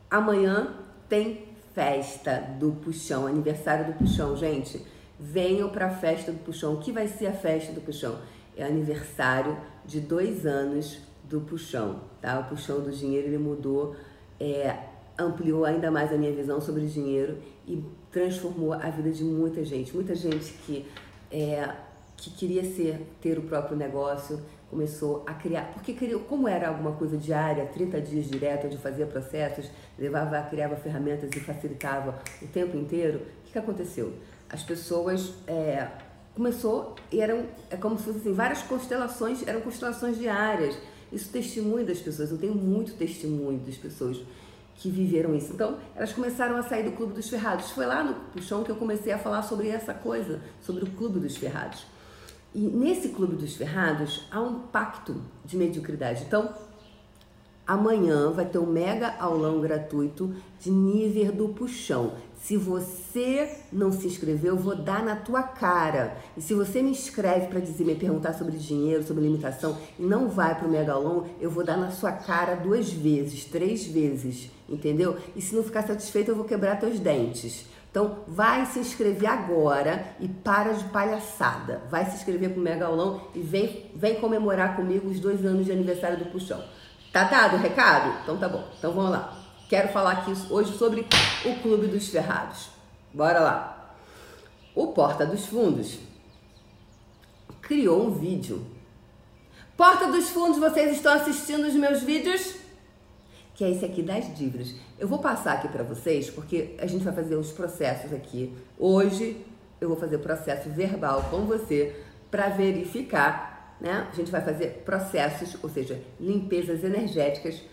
Amanhã 0.09 0.75
tem 1.09 1.45
festa 1.73 2.39
do 2.59 2.71
Puxão, 2.71 3.27
aniversário 3.27 3.85
do 3.85 3.93
Puxão, 3.93 4.35
gente 4.35 4.81
venham 5.19 5.69
para 5.69 5.87
a 5.87 5.89
festa 5.89 6.31
do 6.31 6.39
Puxão. 6.39 6.73
O 6.73 6.79
que 6.79 6.91
vai 6.91 7.07
ser 7.07 7.27
a 7.27 7.33
festa 7.33 7.71
do 7.71 7.81
Puxão? 7.81 8.19
É 8.55 8.63
aniversário 8.63 9.57
de 9.85 9.99
dois 9.99 10.45
anos 10.45 10.99
do 11.29 11.41
Puxão, 11.41 12.01
tá? 12.21 12.39
O 12.39 12.43
Puxão 12.45 12.81
do 12.81 12.91
Dinheiro, 12.91 13.27
ele 13.27 13.37
mudou, 13.37 13.95
é, 14.39 14.77
ampliou 15.17 15.65
ainda 15.65 15.89
mais 15.89 16.11
a 16.11 16.17
minha 16.17 16.33
visão 16.33 16.59
sobre 16.59 16.85
dinheiro 16.85 17.37
e 17.67 17.83
transformou 18.11 18.73
a 18.73 18.89
vida 18.89 19.11
de 19.11 19.23
muita 19.23 19.63
gente. 19.63 19.93
Muita 19.93 20.13
gente 20.15 20.53
que, 20.65 20.85
é, 21.31 21.69
que 22.17 22.29
queria 22.31 22.63
ser, 22.63 23.01
ter 23.21 23.37
o 23.37 23.43
próprio 23.43 23.77
negócio, 23.77 24.39
começou 24.69 25.23
a 25.25 25.33
criar, 25.33 25.71
porque 25.73 25.93
criou, 25.93 26.21
como 26.21 26.47
era 26.47 26.67
alguma 26.67 26.93
coisa 26.93 27.17
diária, 27.17 27.65
30 27.67 28.01
dias 28.01 28.25
direto, 28.25 28.67
onde 28.67 28.77
fazia 28.77 29.05
processos, 29.05 29.69
levava, 29.97 30.41
criava 30.49 30.75
ferramentas 30.75 31.29
e 31.35 31.39
facilitava 31.39 32.19
o 32.41 32.47
tempo 32.47 32.75
inteiro, 32.75 33.19
o 33.19 33.45
que, 33.45 33.51
que 33.53 33.59
aconteceu? 33.59 34.13
as 34.49 34.63
pessoas 34.63 35.33
é, 35.47 35.87
começou 36.33 36.95
eram 37.11 37.45
é 37.69 37.77
como 37.77 37.97
se 37.97 38.05
fossem 38.05 38.21
assim, 38.21 38.33
várias 38.33 38.61
constelações 38.61 39.45
eram 39.47 39.61
constelações 39.61 40.17
diárias 40.17 40.77
isso 41.15 41.29
testemunho 41.29 41.85
das 41.85 41.99
pessoas. 41.99 42.31
Eu 42.31 42.37
tenho 42.37 42.53
muito 42.53 42.93
testemunho 42.93 43.59
das 43.59 43.75
pessoas 43.75 44.21
que 44.75 44.89
viveram 44.89 45.35
isso. 45.35 45.53
Então 45.53 45.77
elas 45.95 46.13
começaram 46.13 46.57
a 46.57 46.63
sair 46.63 46.83
do 46.83 46.91
clube 46.91 47.13
dos 47.13 47.29
ferrados. 47.29 47.71
Foi 47.71 47.85
lá 47.85 48.03
no 48.03 48.13
puxão 48.31 48.63
que 48.63 48.71
eu 48.71 48.75
comecei 48.75 49.13
a 49.13 49.17
falar 49.17 49.41
sobre 49.41 49.69
essa 49.69 49.93
coisa 49.93 50.41
sobre 50.61 50.83
o 50.83 50.91
clube 50.91 51.19
dos 51.19 51.37
ferrados. 51.37 51.85
E 52.53 52.59
nesse 52.59 53.09
clube 53.09 53.35
dos 53.35 53.55
ferrados 53.55 54.25
há 54.31 54.41
um 54.41 54.59
pacto 54.67 55.21
de 55.43 55.57
mediocridade. 55.57 56.23
Então 56.23 56.53
Amanhã 57.67 58.29
vai 58.29 58.45
ter 58.45 58.59
um 58.59 58.67
mega 58.67 59.15
aulão 59.19 59.59
gratuito 59.59 60.35
de 60.59 60.69
nível 60.69 61.31
do 61.31 61.49
puxão. 61.49 62.13
Se 62.45 62.55
você 62.57 63.57
não 63.73 63.91
se 63.91 64.05
inscreveu, 64.05 64.53
eu 64.53 64.61
vou 64.61 64.75
dar 64.75 65.03
na 65.03 65.15
tua 65.15 65.41
cara. 65.41 66.15
E 66.37 66.41
se 66.43 66.53
você 66.53 66.79
me 66.79 66.91
escreve 66.91 67.47
para 67.47 67.59
dizer, 67.59 67.83
me 67.83 67.95
perguntar 67.95 68.33
sobre 68.33 68.55
dinheiro, 68.55 69.03
sobre 69.03 69.23
limitação 69.23 69.75
e 69.97 70.03
não 70.03 70.29
vai 70.29 70.53
para 70.53 70.67
o 70.67 70.69
megalon, 70.69 71.23
eu 71.41 71.49
vou 71.49 71.65
dar 71.65 71.75
na 71.75 71.89
sua 71.89 72.11
cara 72.11 72.53
duas 72.53 72.93
vezes, 72.93 73.45
três 73.45 73.87
vezes, 73.87 74.51
entendeu? 74.69 75.17
E 75.35 75.41
se 75.41 75.55
não 75.55 75.63
ficar 75.63 75.87
satisfeito, 75.87 76.29
eu 76.29 76.35
vou 76.35 76.45
quebrar 76.45 76.79
teus 76.79 76.99
dentes. 76.99 77.65
Então, 77.89 78.19
vai 78.27 78.67
se 78.67 78.77
inscrever 78.77 79.27
agora 79.27 80.05
e 80.19 80.27
para 80.27 80.73
de 80.73 80.83
palhaçada. 80.89 81.81
Vai 81.89 82.05
se 82.05 82.17
inscrever 82.17 82.51
para 82.51 82.59
o 82.59 82.63
Megalão 82.63 83.21
e 83.33 83.39
vem, 83.39 83.89
vem 83.95 84.19
comemorar 84.21 84.75
comigo 84.75 85.09
os 85.09 85.19
dois 85.19 85.43
anos 85.43 85.65
de 85.65 85.71
aniversário 85.71 86.19
do 86.19 86.25
Puxão. 86.25 86.63
Tá 87.11 87.23
dado 87.23 87.55
o 87.55 87.59
recado? 87.59 88.19
Então 88.21 88.37
tá 88.37 88.47
bom. 88.47 88.63
Então 88.77 88.93
vamos 88.93 89.09
lá. 89.09 89.44
Quero 89.67 89.87
falar 89.87 90.11
aqui 90.11 90.31
hoje 90.51 90.77
sobre 90.77 91.07
o 91.43 91.55
Clube 91.61 91.87
dos 91.87 92.07
Ferrados. 92.09 92.69
Bora 93.11 93.39
lá. 93.39 93.95
O 94.75 94.87
Porta 94.87 95.25
dos 95.25 95.47
Fundos 95.47 95.97
criou 97.63 98.05
um 98.05 98.11
vídeo. 98.11 98.63
Porta 99.75 100.11
dos 100.11 100.29
Fundos, 100.29 100.59
vocês 100.59 100.95
estão 100.95 101.13
assistindo 101.13 101.65
os 101.65 101.73
meus 101.73 102.03
vídeos? 102.03 102.57
Que 103.55 103.63
é 103.63 103.71
esse 103.71 103.83
aqui 103.83 104.03
das 104.03 104.37
dívidas. 104.37 104.75
Eu 104.99 105.07
vou 105.07 105.17
passar 105.17 105.53
aqui 105.53 105.67
para 105.67 105.83
vocês 105.83 106.29
porque 106.29 106.75
a 106.77 106.85
gente 106.85 107.03
vai 107.03 107.13
fazer 107.13 107.35
os 107.35 107.51
processos 107.51 108.13
aqui. 108.13 108.55
Hoje 108.77 109.43
eu 109.81 109.87
vou 109.87 109.97
fazer 109.97 110.19
processo 110.19 110.69
verbal 110.69 111.23
com 111.31 111.45
você 111.45 112.03
para 112.29 112.49
verificar, 112.49 113.75
né? 113.81 114.07
A 114.11 114.15
gente 114.15 114.29
vai 114.29 114.41
fazer 114.41 114.83
processos, 114.85 115.57
ou 115.63 115.69
seja, 115.71 115.99
limpezas 116.19 116.83
energéticas 116.83 117.63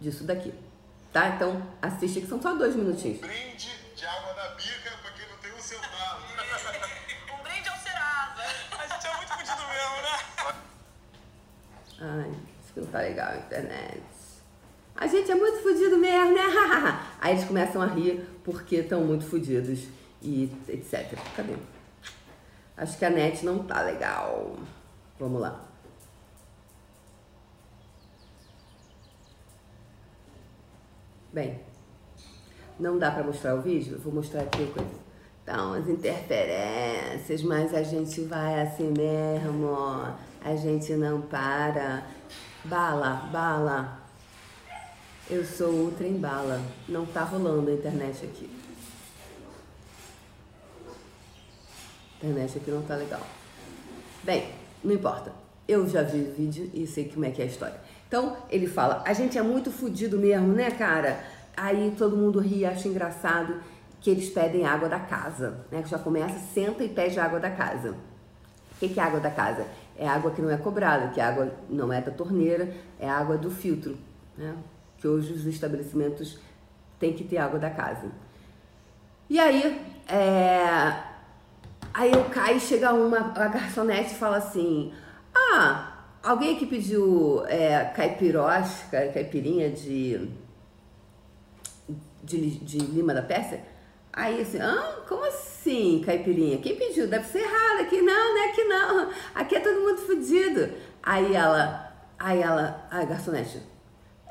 disso 0.00 0.22
daqui. 0.22 0.52
Tá? 1.14 1.28
Então 1.28 1.62
assiste 1.80 2.20
que 2.22 2.26
são 2.26 2.42
só 2.42 2.56
dois 2.56 2.74
minutinhos. 2.74 3.20
Brinde 3.20 3.70
de 3.94 4.04
água 4.04 4.34
na 4.34 4.48
bica 4.56 4.90
porque 5.00 5.22
não 5.30 5.36
tem 5.38 5.52
um 5.52 5.60
centavo. 5.60 6.24
um 7.38 7.42
brinde 7.44 7.68
ao 7.68 7.76
Serasa. 7.76 8.42
A 8.76 8.86
gente 8.88 9.06
é 9.06 9.16
muito 9.16 9.32
fudido 9.32 9.62
mesmo, 9.68 10.02
né? 10.02 10.54
Ai, 12.00 12.30
isso 12.60 12.72
que 12.74 12.80
não 12.80 12.86
tá 12.88 12.98
legal 12.98 13.30
a 13.30 13.36
internet. 13.36 14.02
A 14.96 15.06
gente 15.06 15.30
é 15.30 15.34
muito 15.36 15.62
fudido 15.62 15.96
mesmo, 15.98 16.34
né? 16.34 16.42
Aí 17.20 17.34
eles 17.34 17.44
começam 17.44 17.80
a 17.80 17.86
rir 17.86 18.28
porque 18.42 18.76
estão 18.76 19.02
muito 19.02 19.24
fudidos 19.24 19.84
e 20.20 20.50
etc. 20.68 21.16
Cadê? 21.36 21.54
Acho 22.76 22.98
que 22.98 23.04
a 23.04 23.10
net 23.10 23.46
não 23.46 23.62
tá 23.62 23.82
legal. 23.82 24.56
Vamos 25.20 25.40
lá. 25.40 25.73
Bem, 31.34 31.58
não 32.78 32.96
dá 32.96 33.10
para 33.10 33.24
mostrar 33.24 33.56
o 33.56 33.60
vídeo? 33.60 33.98
Vou 34.04 34.14
mostrar 34.14 34.42
aqui 34.42 34.68
coisa. 34.68 34.88
Então, 35.42 35.72
as 35.72 35.88
interferências, 35.88 37.42
mas 37.42 37.74
a 37.74 37.82
gente 37.82 38.20
vai 38.20 38.62
assim 38.62 38.94
mesmo, 38.96 39.76
a 40.40 40.54
gente 40.54 40.92
não 40.92 41.22
para. 41.22 42.06
Bala, 42.64 43.28
bala. 43.32 43.98
Eu 45.28 45.44
sou 45.44 45.72
ultra 45.72 46.06
em 46.06 46.18
bala. 46.18 46.62
Não 46.88 47.04
tá 47.04 47.24
rolando 47.24 47.68
a 47.68 47.74
internet 47.74 48.24
aqui. 48.24 48.48
A 52.22 52.26
internet 52.26 52.58
aqui 52.58 52.70
não 52.70 52.82
tá 52.82 52.94
legal. 52.94 53.26
Bem, 54.22 54.52
não 54.84 54.94
importa. 54.94 55.32
Eu 55.66 55.88
já 55.88 56.02
vi 56.02 56.20
o 56.20 56.32
vídeo 56.32 56.70
e 56.72 56.86
sei 56.86 57.08
como 57.08 57.24
é 57.24 57.32
que 57.32 57.42
é 57.42 57.44
a 57.46 57.48
história. 57.48 57.80
Então 58.14 58.36
ele 58.48 58.68
fala: 58.68 59.02
a 59.04 59.12
gente 59.12 59.36
é 59.36 59.42
muito 59.42 59.72
fudido 59.72 60.16
mesmo, 60.16 60.52
né, 60.52 60.70
cara? 60.70 61.18
Aí 61.56 61.92
todo 61.98 62.16
mundo 62.16 62.38
ri, 62.38 62.64
acha 62.64 62.86
engraçado 62.86 63.56
que 64.00 64.08
eles 64.08 64.28
pedem 64.28 64.64
água 64.64 64.88
da 64.88 65.00
casa, 65.00 65.66
né? 65.68 65.82
Que 65.82 65.88
já 65.88 65.98
começa, 65.98 66.38
senta 66.54 66.84
e 66.84 66.88
pede 66.88 67.18
água 67.18 67.40
da 67.40 67.50
casa. 67.50 67.90
O 67.90 68.78
que, 68.78 68.88
que 68.88 69.00
é 69.00 69.02
água 69.02 69.18
da 69.18 69.32
casa? 69.32 69.66
É 69.98 70.06
água 70.06 70.30
que 70.30 70.40
não 70.40 70.48
é 70.48 70.56
cobrada, 70.56 71.08
que 71.08 71.20
a 71.20 71.28
água 71.28 71.52
não 71.68 71.92
é 71.92 72.00
da 72.00 72.12
torneira, 72.12 72.72
é 73.00 73.10
água 73.10 73.36
do 73.36 73.50
filtro, 73.50 73.98
né? 74.38 74.54
Que 74.98 75.08
hoje 75.08 75.32
os 75.32 75.44
estabelecimentos 75.46 76.38
têm 77.00 77.14
que 77.14 77.24
ter 77.24 77.38
água 77.38 77.58
da 77.58 77.70
casa. 77.70 78.12
E 79.28 79.40
aí, 79.40 79.80
é... 80.06 81.00
aí 81.92 82.12
eu 82.12 82.24
caio, 82.26 82.60
chega 82.60 82.92
uma 82.92 83.32
a 83.34 83.48
garçonete 83.48 84.12
e 84.12 84.16
fala 84.16 84.36
assim: 84.36 84.92
Ah, 85.34 85.93
Alguém 86.24 86.56
que 86.56 86.64
pediu 86.64 87.44
é, 87.48 87.84
caipirosca, 87.94 89.08
caipirinha 89.12 89.68
de, 89.68 90.26
de, 92.22 92.50
de 92.60 92.78
Lima 92.78 93.12
da 93.12 93.20
Pérsia? 93.20 93.62
Aí 94.10 94.40
assim, 94.40 94.58
ah, 94.58 95.02
como 95.06 95.22
assim 95.26 96.02
caipirinha? 96.02 96.56
Quem 96.58 96.76
pediu? 96.76 97.06
Deve 97.06 97.26
ser 97.26 97.40
errado 97.40 97.82
aqui. 97.82 98.00
Não, 98.00 98.34
não 98.34 98.42
é 98.42 98.50
aqui 98.50 98.64
não. 98.64 99.10
Aqui 99.34 99.56
é 99.56 99.60
todo 99.60 99.82
mundo 99.82 99.98
fodido. 99.98 100.70
Aí 101.02 101.34
ela, 101.34 101.94
aí 102.18 102.40
ela, 102.40 102.88
a 102.90 103.04
garçonete, 103.04 103.60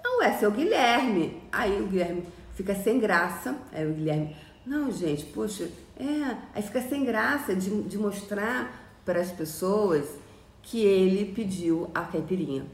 não, 0.03 0.19
é 0.23 0.33
seu 0.33 0.49
Guilherme. 0.49 1.43
Aí 1.51 1.79
o 1.79 1.85
Guilherme 1.85 2.25
fica 2.55 2.73
sem 2.73 2.99
graça. 2.99 3.55
Aí 3.71 3.85
o 3.85 3.93
Guilherme, 3.93 4.35
não, 4.65 4.91
gente, 4.91 5.25
poxa, 5.25 5.69
é. 5.99 6.37
Aí 6.55 6.63
fica 6.63 6.81
sem 6.81 7.05
graça 7.05 7.55
de, 7.55 7.83
de 7.83 7.99
mostrar 7.99 8.81
para 9.05 9.19
as 9.19 9.31
pessoas 9.31 10.22
que 10.63 10.83
ele 10.83 11.31
pediu 11.33 11.89
a 11.93 12.01
caipirinha. 12.01 12.65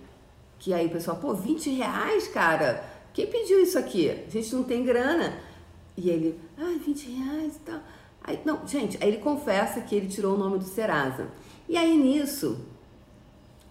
Que 0.58 0.74
aí 0.74 0.88
o 0.88 0.90
pessoal, 0.90 1.18
pô, 1.18 1.34
20 1.34 1.70
reais, 1.72 2.28
cara? 2.28 3.00
quem 3.14 3.28
pediu 3.28 3.62
isso 3.62 3.78
aqui? 3.78 4.10
A 4.10 4.30
gente 4.30 4.56
não 4.56 4.64
tem 4.64 4.84
grana. 4.84 5.38
E 5.98 6.10
ele, 6.10 6.40
ah, 6.58 6.78
20 6.86 7.12
reais 7.12 7.56
e 7.56 7.60
tal. 7.60 7.80
Aí, 8.24 8.40
não, 8.46 8.66
gente, 8.66 8.98
aí 9.02 9.10
ele 9.10 9.18
confessa 9.18 9.82
que 9.82 9.96
ele 9.96 10.08
tirou 10.08 10.36
o 10.36 10.38
nome 10.38 10.58
do 10.58 10.64
Serasa. 10.64 11.28
E 11.68 11.76
aí 11.76 11.98
nisso, 11.98 12.66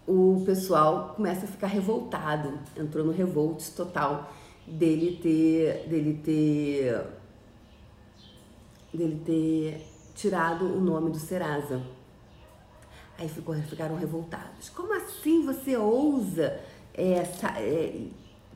o 0.07 0.43
pessoal 0.45 1.15
começa 1.15 1.47
a 1.47 1.49
ficar 1.49 1.69
revoltado, 1.69 2.59
entrou 2.77 3.05
no 3.05 3.13
revolt 3.13 3.63
total 3.75 4.33
dele 4.67 5.19
ter, 5.23 5.89
dele 5.89 6.21
ter, 6.23 7.07
dele 8.93 9.23
ter 9.25 9.87
tirado 10.15 10.65
o 10.65 10.81
nome 10.81 11.11
do 11.11 11.19
Serasa. 11.19 11.81
Aí 13.19 13.29
ficaram 13.29 13.97
revoltados. 13.97 14.69
Como 14.69 14.95
assim 14.95 15.45
você 15.45 15.77
ousa 15.77 16.61
é, 16.95 17.27
é, 17.57 18.03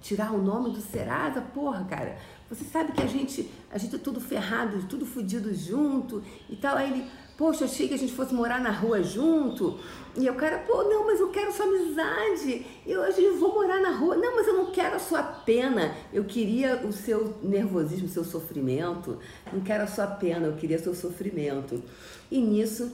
tirar 0.01 0.33
o 0.33 0.41
nome 0.41 0.71
do 0.71 0.81
Serasa? 0.81 1.41
Porra, 1.41 1.85
cara, 1.85 2.17
você 2.49 2.65
sabe 2.65 2.93
que 2.93 3.03
a 3.03 3.07
gente, 3.07 3.51
a 3.73 3.77
gente 3.77 3.97
é 3.97 3.99
tudo 3.99 4.21
ferrado, 4.21 4.87
tudo 4.87 5.05
fudido 5.05 5.53
junto 5.53 6.23
e 6.49 6.55
tal. 6.55 6.77
Aí 6.77 6.93
ele, 6.93 7.11
poxa, 7.37 7.65
achei 7.65 7.89
que 7.89 7.95
a 7.95 7.99
gente 7.99 8.13
fosse 8.13 8.33
morar 8.33 8.61
na 8.61 8.71
rua 8.71 9.03
junto. 9.03 9.81
E 10.17 10.31
o 10.31 10.35
cara, 10.37 10.59
pô, 10.59 10.85
não, 10.85 11.07
mas 11.07 11.19
eu 11.19 11.31
quero 11.31 11.53
sua 11.53 11.67
amizade. 11.67 12.65
Eu, 12.87 13.03
a 13.03 13.11
gente 13.11 13.37
vou 13.39 13.53
morar 13.53 13.81
na 13.81 13.91
rua. 13.91 14.15
Não, 14.15 14.37
mas 14.37 14.47
eu 14.47 14.55
não 14.55 14.71
quero 14.71 14.95
a 14.95 15.01
sua 15.01 15.25
pena. 15.25 15.93
Eu 16.13 16.23
queria 16.23 16.87
o 16.87 16.93
seu 16.93 17.37
nervosismo, 17.43 18.07
o 18.07 18.11
seu 18.11 18.23
sofrimento. 18.23 19.19
Não 19.53 19.61
quero 19.61 19.83
a 19.83 19.89
sua 19.89 20.07
pena, 20.07 20.47
eu 20.47 20.55
queria 20.55 20.77
o 20.77 20.81
seu 20.81 20.95
sofrimento. 20.95 21.83
E 22.31 22.41
nisso 22.41 22.93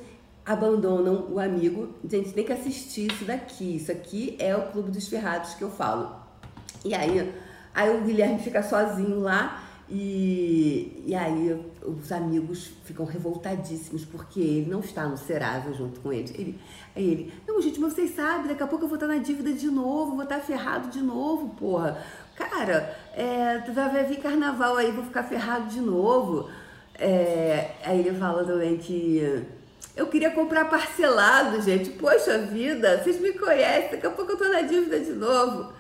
abandonam 0.49 1.27
o 1.31 1.39
amigo. 1.39 1.91
Gente, 2.09 2.33
tem 2.33 2.43
que 2.43 2.53
assistir 2.53 3.13
isso 3.13 3.27
daqui. 3.27 3.77
Isso 3.77 3.93
aqui 3.93 4.35
é 4.39 4.57
o 4.57 4.73
Clube 4.73 4.91
dos 4.91 5.07
Ferrados 5.07 5.53
que 5.53 5.63
eu 5.63 5.71
falo. 5.71 6.17
E 6.83 6.95
aí, 6.95 7.35
aí 7.75 7.95
o 7.95 8.03
Guilherme 8.03 8.39
fica 8.39 8.63
sozinho 8.63 9.21
lá 9.21 9.63
e, 9.91 11.05
e 11.07 11.15
aí 11.15 11.63
os 11.83 12.11
amigos 12.11 12.71
ficam 12.85 13.05
revoltadíssimos 13.05 14.07
porque 14.07 14.41
ele 14.41 14.71
não 14.71 14.81
está 14.81 15.07
no 15.07 15.19
Serasa 15.19 15.75
junto 15.75 16.01
com 16.01 16.11
eles. 16.11 16.31
Ele, 16.31 16.59
aí 16.97 17.05
ele, 17.05 17.35
não, 17.47 17.61
gente, 17.61 17.79
mas 17.79 17.93
vocês 17.93 18.15
sabem, 18.15 18.49
daqui 18.49 18.63
a 18.63 18.67
pouco 18.67 18.87
eu 18.87 18.89
vou 18.89 18.97
estar 18.97 19.07
na 19.07 19.19
dívida 19.19 19.53
de 19.53 19.67
novo, 19.67 20.15
vou 20.15 20.23
estar 20.23 20.41
ferrado 20.41 20.89
de 20.89 21.03
novo, 21.03 21.51
porra. 21.57 22.03
Cara, 22.35 22.97
é, 23.13 23.59
vai 23.71 24.05
vir 24.05 24.19
carnaval 24.21 24.79
aí, 24.79 24.93
vou 24.93 25.05
ficar 25.05 25.25
ferrado 25.25 25.69
de 25.69 25.81
novo. 25.81 26.49
É, 26.95 27.73
aí 27.85 28.01
ele 28.01 28.17
fala 28.17 28.45
também 28.45 28.79
que 28.79 29.47
eu 29.99 30.07
queria 30.07 30.31
comprar 30.31 30.67
parcelado, 30.67 31.61
gente. 31.61 31.91
Poxa 31.91 32.39
vida, 32.39 33.03
vocês 33.03 33.21
me 33.21 33.33
conhecem, 33.33 33.91
daqui 33.91 34.07
a 34.07 34.11
pouco 34.11 34.31
eu 34.31 34.39
tô 34.39 34.49
na 34.49 34.61
dívida 34.61 35.01
de 35.01 35.11
novo. 35.11 35.73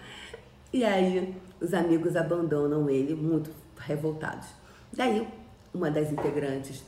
E 0.72 0.84
aí 0.84 1.36
os 1.60 1.72
amigos 1.72 2.16
abandonam 2.16 2.90
ele 2.90 3.14
muito 3.14 3.50
revoltados. 3.78 4.48
Daí, 4.92 5.26
uma 5.72 5.88
das 5.88 6.10
integrantes 6.10 6.84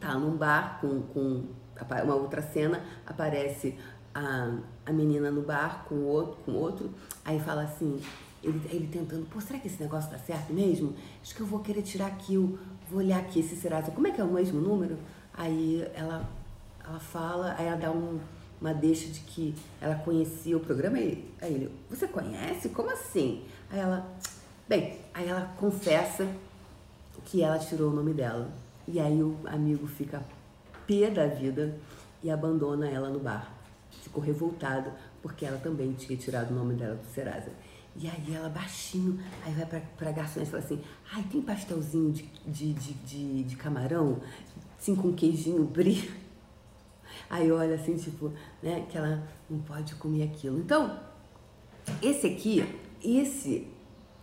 tá 0.00 0.14
num 0.14 0.36
bar 0.36 0.80
com, 0.80 1.02
com 1.02 1.44
uma 2.02 2.14
outra 2.16 2.42
cena, 2.42 2.82
aparece 3.06 3.78
a, 4.12 4.58
a 4.84 4.92
menina 4.92 5.30
no 5.30 5.42
bar 5.42 5.84
com 5.88 6.02
outro, 6.02 6.38
com 6.44 6.52
outro, 6.54 6.90
aí 7.24 7.38
fala 7.38 7.62
assim, 7.62 8.00
ele, 8.42 8.60
ele 8.68 8.88
tentando, 8.88 9.26
pô, 9.26 9.40
será 9.40 9.60
que 9.60 9.68
esse 9.68 9.80
negócio 9.80 10.10
tá 10.10 10.18
certo 10.18 10.52
mesmo? 10.52 10.92
Acho 11.22 11.36
que 11.36 11.40
eu 11.40 11.46
vou 11.46 11.60
querer 11.60 11.82
tirar 11.82 12.06
aqui, 12.06 12.36
o, 12.36 12.58
vou 12.90 12.98
olhar 12.98 13.20
aqui 13.20 13.38
esse 13.38 13.54
Serasa, 13.54 13.92
como 13.92 14.08
é 14.08 14.10
que 14.10 14.20
é 14.20 14.24
o 14.24 14.32
mesmo 14.32 14.60
número? 14.60 14.98
Aí 15.34 15.86
ela, 15.94 16.28
ela 16.84 17.00
fala, 17.00 17.54
aí 17.58 17.66
ela 17.66 17.76
dá 17.76 17.90
um, 17.90 18.20
uma 18.60 18.72
deixa 18.72 19.08
de 19.08 19.20
que 19.20 19.54
ela 19.80 19.94
conhecia 19.96 20.56
o 20.56 20.60
programa, 20.60 20.96
aí, 20.98 21.32
aí 21.40 21.54
ele, 21.54 21.70
você 21.88 22.06
conhece? 22.06 22.68
Como 22.68 22.90
assim? 22.90 23.44
Aí 23.70 23.78
ela, 23.80 24.06
Bem, 24.68 24.96
aí 25.12 25.28
ela 25.28 25.52
confessa 25.58 26.26
que 27.26 27.42
ela 27.42 27.58
tirou 27.58 27.90
o 27.90 27.94
nome 27.94 28.14
dela. 28.14 28.50
E 28.88 28.98
aí 28.98 29.22
o 29.22 29.36
amigo 29.44 29.86
fica 29.86 30.22
pé 30.86 31.10
da 31.10 31.26
vida 31.26 31.76
e 32.22 32.30
abandona 32.30 32.88
ela 32.88 33.10
no 33.10 33.18
bar. 33.18 33.52
Ficou 34.02 34.22
revoltado 34.22 34.90
porque 35.20 35.44
ela 35.44 35.58
também 35.58 35.92
tinha 35.92 36.16
tirado 36.16 36.52
o 36.52 36.54
nome 36.54 36.74
dela 36.74 36.94
do 36.94 37.04
Serasa. 37.12 37.50
E 37.94 38.08
aí 38.08 38.34
ela 38.34 38.48
baixinho, 38.48 39.20
aí 39.44 39.52
vai 39.52 39.66
pra, 39.66 39.80
pra 39.98 40.12
garçonete 40.12 40.48
e 40.48 40.52
fala 40.52 40.64
assim, 40.64 40.80
ai, 41.12 41.22
tem 41.30 41.42
pastelzinho 41.42 42.10
de, 42.10 42.22
de, 42.46 42.72
de, 42.72 42.92
de, 42.94 43.42
de 43.42 43.56
camarão, 43.56 44.22
assim 44.82 44.96
com 44.96 45.12
queijinho 45.12 45.62
brie. 45.64 46.10
Aí 47.30 47.50
olha 47.50 47.76
assim, 47.76 47.96
tipo, 47.96 48.32
né, 48.60 48.84
que 48.90 48.98
ela 48.98 49.22
não 49.48 49.60
pode 49.60 49.94
comer 49.94 50.24
aquilo. 50.24 50.58
Então, 50.58 50.98
esse 52.02 52.26
aqui, 52.26 52.64
esse 53.02 53.68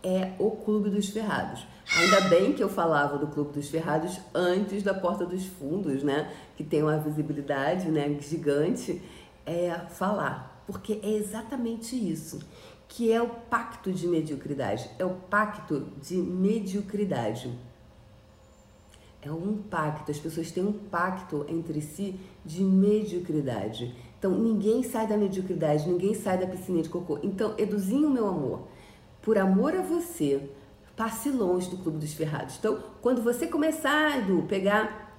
é 0.02 0.34
o 0.38 0.50
Clube 0.50 0.90
dos 0.90 1.08
Ferrados. 1.08 1.66
Ainda 1.96 2.20
bem 2.28 2.52
que 2.52 2.62
eu 2.62 2.68
falava 2.68 3.18
do 3.18 3.26
Clube 3.26 3.52
dos 3.52 3.68
Ferrados 3.68 4.20
antes 4.34 4.82
da 4.82 4.94
Porta 4.94 5.24
dos 5.24 5.44
Fundos, 5.46 6.02
né? 6.02 6.32
Que 6.56 6.62
tem 6.62 6.82
uma 6.82 6.98
visibilidade 6.98 7.90
né, 7.90 8.16
gigante. 8.20 9.02
É 9.46 9.70
falar, 9.88 10.62
porque 10.66 11.00
é 11.02 11.10
exatamente 11.10 11.96
isso, 11.96 12.38
que 12.86 13.10
é 13.10 13.20
o 13.20 13.28
pacto 13.28 13.90
de 13.90 14.06
mediocridade. 14.06 14.88
É 14.98 15.04
o 15.04 15.14
pacto 15.14 15.88
de 16.00 16.16
mediocridade. 16.16 17.50
É 19.22 19.30
um 19.30 19.58
pacto, 19.58 20.10
as 20.10 20.18
pessoas 20.18 20.50
têm 20.50 20.64
um 20.64 20.72
pacto 20.72 21.44
entre 21.48 21.80
si 21.82 22.18
de 22.44 22.64
mediocridade. 22.64 23.94
Então, 24.18 24.30
ninguém 24.30 24.82
sai 24.82 25.06
da 25.06 25.16
mediocridade, 25.16 25.88
ninguém 25.88 26.14
sai 26.14 26.38
da 26.38 26.46
piscina 26.46 26.80
de 26.80 26.88
cocô. 26.88 27.18
Então, 27.22 27.54
Eduzinho, 27.58 28.08
meu 28.08 28.26
amor, 28.26 28.68
por 29.20 29.36
amor 29.36 29.74
a 29.74 29.82
você, 29.82 30.50
passe 30.96 31.30
longe 31.30 31.68
do 31.68 31.78
Clube 31.78 31.98
dos 31.98 32.14
Ferrados. 32.14 32.56
Então, 32.58 32.82
quando 33.02 33.22
você 33.22 33.46
começar, 33.46 34.18
Edu, 34.18 34.42
pegar, 34.48 35.14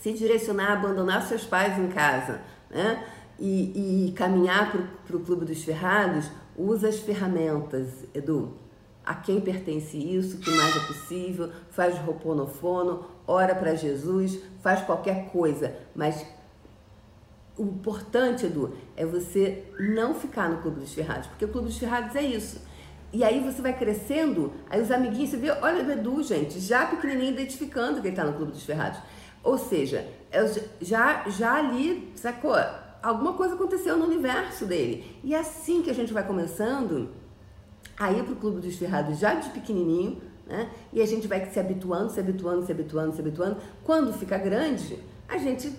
se 0.00 0.12
direcionar, 0.12 0.72
abandonar 0.72 1.22
seus 1.26 1.44
pais 1.44 1.78
em 1.78 1.88
casa, 1.88 2.40
né? 2.70 3.06
E, 3.38 4.08
e 4.08 4.12
caminhar 4.12 4.72
para 5.06 5.16
o 5.16 5.20
Clube 5.20 5.44
dos 5.44 5.62
Ferrados, 5.64 6.30
usa 6.56 6.88
as 6.88 7.00
ferramentas, 7.00 7.88
Edu. 8.14 8.61
A 9.04 9.14
quem 9.14 9.40
pertence 9.40 9.96
isso, 9.96 10.38
que 10.38 10.50
mais 10.50 10.76
é 10.76 10.86
possível, 10.86 11.50
faz 11.70 11.98
roponofono, 11.98 13.04
ora 13.26 13.54
para 13.54 13.74
Jesus, 13.74 14.38
faz 14.62 14.80
qualquer 14.82 15.30
coisa, 15.30 15.74
mas 15.94 16.24
o 17.56 17.64
importante, 17.64 18.46
Edu, 18.46 18.74
é 18.96 19.04
você 19.04 19.64
não 19.78 20.14
ficar 20.14 20.48
no 20.48 20.62
Clube 20.62 20.80
dos 20.80 20.94
Ferrados, 20.94 21.26
porque 21.26 21.44
o 21.44 21.48
Clube 21.48 21.68
dos 21.68 21.78
Ferrados 21.78 22.14
é 22.14 22.22
isso 22.22 22.60
e 23.12 23.22
aí 23.22 23.40
você 23.40 23.60
vai 23.60 23.76
crescendo, 23.76 24.52
aí 24.70 24.80
os 24.80 24.90
amiguinhos, 24.90 25.30
você 25.30 25.36
vê, 25.36 25.50
olha 25.50 25.84
o 25.84 25.92
Edu, 25.92 26.22
gente, 26.22 26.58
já 26.58 26.86
pequenininho 26.86 27.32
identificando 27.32 28.00
que 28.00 28.08
ele 28.08 28.16
tá 28.16 28.24
no 28.24 28.32
Clube 28.32 28.52
dos 28.52 28.62
Ferrados. 28.62 28.98
Ou 29.44 29.58
seja, 29.58 30.08
é 30.30 30.40
já, 30.80 31.28
já 31.28 31.56
ali, 31.56 32.10
sacou? 32.14 32.54
Alguma 33.02 33.34
coisa 33.34 33.54
aconteceu 33.54 33.98
no 33.98 34.06
universo 34.06 34.64
dele. 34.64 35.18
E 35.22 35.34
é 35.34 35.40
assim 35.40 35.82
que 35.82 35.90
a 35.90 35.94
gente 35.94 36.12
vai 36.12 36.26
começando 36.26 37.10
a 38.02 38.12
ir 38.12 38.24
pro 38.24 38.36
Clube 38.36 38.60
dos 38.60 38.76
Ferrados 38.76 39.18
já 39.18 39.34
de 39.34 39.50
pequenininho, 39.50 40.20
né? 40.46 40.68
E 40.92 41.00
a 41.00 41.06
gente 41.06 41.28
vai 41.28 41.48
se 41.50 41.60
habituando, 41.60 42.10
se 42.10 42.18
habituando, 42.18 42.66
se 42.66 42.72
habituando, 42.72 43.14
se 43.14 43.20
habituando. 43.20 43.56
Quando 43.84 44.12
fica 44.12 44.36
grande, 44.38 44.98
a 45.28 45.38
gente 45.38 45.72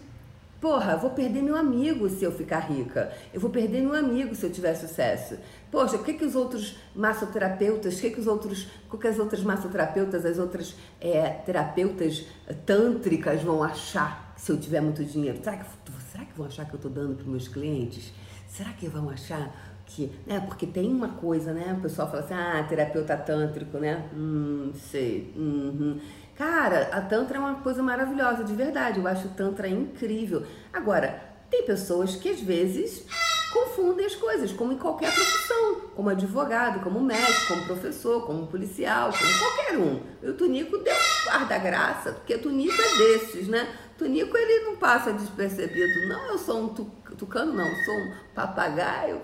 Porra, 0.63 0.95
vou 0.95 1.09
perder 1.09 1.41
meu 1.41 1.57
amigo 1.57 2.09
se 2.09 2.23
eu 2.23 2.31
ficar 2.31 2.59
rica. 2.59 3.11
Eu 3.33 3.41
vou 3.41 3.49
perder 3.49 3.81
meu 3.81 3.93
amigo 3.93 4.33
se 4.33 4.45
eu 4.45 4.49
tiver 4.49 4.73
sucesso. 4.75 5.37
Poxa, 5.69 5.97
o 5.97 6.03
que, 6.05 6.13
que 6.13 6.23
os 6.23 6.35
outros 6.35 6.77
massoterapeutas, 6.95 7.97
o 7.97 7.99
que, 7.99 8.11
que 8.11 8.19
os 8.21 8.27
outros, 8.27 8.69
o 8.89 8.97
que 8.97 9.05
as 9.05 9.19
outras 9.19 9.43
massoterapeutas, 9.43 10.25
as 10.25 10.39
outras 10.39 10.73
é, 11.01 11.31
terapeutas 11.31 12.25
tântricas 12.65 13.41
vão 13.43 13.61
achar 13.61 14.33
se 14.37 14.53
eu 14.53 14.57
tiver 14.57 14.79
muito 14.79 15.03
dinheiro? 15.03 15.37
Será 15.43 15.57
que, 15.57 15.65
será 16.09 16.23
que 16.23 16.37
vão 16.37 16.45
achar 16.45 16.65
que 16.65 16.73
eu 16.73 16.77
estou 16.77 16.91
dando 16.91 17.15
para 17.15 17.25
meus 17.25 17.49
clientes? 17.49 18.13
Será 18.47 18.71
que 18.71 18.87
vão 18.87 19.09
achar 19.09 19.72
que, 19.85 20.11
né? 20.25 20.39
Porque 20.39 20.65
tem 20.65 20.91
uma 20.91 21.09
coisa, 21.09 21.53
né? 21.53 21.75
O 21.77 21.81
pessoal 21.81 22.09
fala 22.09 22.23
assim, 22.23 22.33
ah, 22.33 22.65
terapeuta 22.67 23.15
tântrico, 23.17 23.77
né? 23.77 24.09
Hum, 24.13 24.71
sei. 24.75 25.33
Uhum. 25.35 25.99
Cara, 26.35 26.89
a 26.91 27.01
Tantra 27.01 27.37
é 27.37 27.39
uma 27.39 27.55
coisa 27.55 27.83
maravilhosa, 27.83 28.43
de 28.43 28.53
verdade. 28.53 28.99
Eu 28.99 29.07
acho 29.07 29.27
o 29.27 29.31
Tantra 29.31 29.67
incrível. 29.67 30.43
Agora, 30.71 31.21
tem 31.49 31.63
pessoas 31.63 32.15
que 32.15 32.29
às 32.29 32.41
vezes 32.41 33.05
confundem 33.53 34.07
as 34.07 34.15
coisas, 34.15 34.51
como 34.51 34.73
em 34.73 34.77
qualquer 34.77 35.13
profissão, 35.13 35.81
como 35.95 36.09
advogado, 36.09 36.79
como 36.81 36.99
médico, 36.99 37.47
como 37.49 37.65
professor, 37.65 38.25
como 38.25 38.47
policial, 38.47 39.11
como 39.11 39.39
qualquer 39.39 39.77
um. 39.77 40.01
E 40.23 40.29
o 40.29 40.33
Tunico 40.33 40.79
deu 40.79 40.95
guarda-graça, 41.27 42.13
porque 42.13 42.33
o 42.33 42.41
Tunico 42.41 42.81
é 42.81 42.97
desses, 42.97 43.47
né? 43.47 43.71
Tunico 43.95 44.35
ele 44.35 44.65
não 44.65 44.75
passa 44.77 45.13
despercebido, 45.13 46.07
não, 46.07 46.25
eu 46.29 46.37
sou 46.39 46.63
um 46.63 46.67
tucano, 46.69 47.53
não, 47.53 47.67
eu 47.67 47.85
sou 47.85 47.95
um 47.95 48.13
papagaio. 48.33 49.21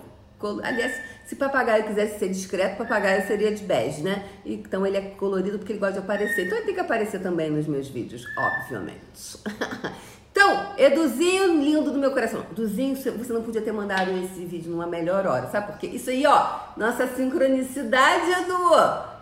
Aliás, 0.63 0.93
se 1.25 1.36
papagaio 1.36 1.84
quisesse 1.84 2.17
ser 2.17 2.30
discreto, 2.30 2.78
papagaio 2.78 3.28
seria 3.28 3.54
de 3.54 3.63
bege, 3.63 4.02
né? 4.02 4.25
Então 4.45 4.86
ele 4.86 4.97
é 4.97 5.02
colorido 5.02 5.60
porque 5.60 5.73
ele 5.73 5.80
gosta 5.80 5.93
de 5.93 5.99
aparecer. 5.99 6.45
Então 6.45 6.58
ele 6.58 6.65
tem 6.65 6.73
que 6.73 6.80
aparecer 6.80 7.21
também 7.21 7.52
nos 7.52 7.67
meus 7.67 7.89
vídeos, 7.89 8.25
obviamente. 8.38 9.38
então, 10.32 10.73
Eduzinho 10.78 11.62
lindo 11.62 11.91
do 11.91 11.99
meu 11.99 12.12
coração. 12.12 12.45
Eduzinho, 12.52 12.95
você 12.95 13.34
não 13.34 13.43
podia 13.43 13.62
ter 13.62 13.73
mandado 13.73 14.12
esse 14.12 14.45
vídeo 14.45 14.71
numa 14.71 14.88
melhor 14.88 15.28
hora, 15.28 15.47
sabe 15.47 15.73
por 15.73 15.78
quê? 15.78 15.88
Isso 15.88 16.10
aí, 16.10 16.25
ó, 16.25 16.60
nossa 16.78 17.06
sincronicidade, 17.08 18.32
Edu. 18.32 18.73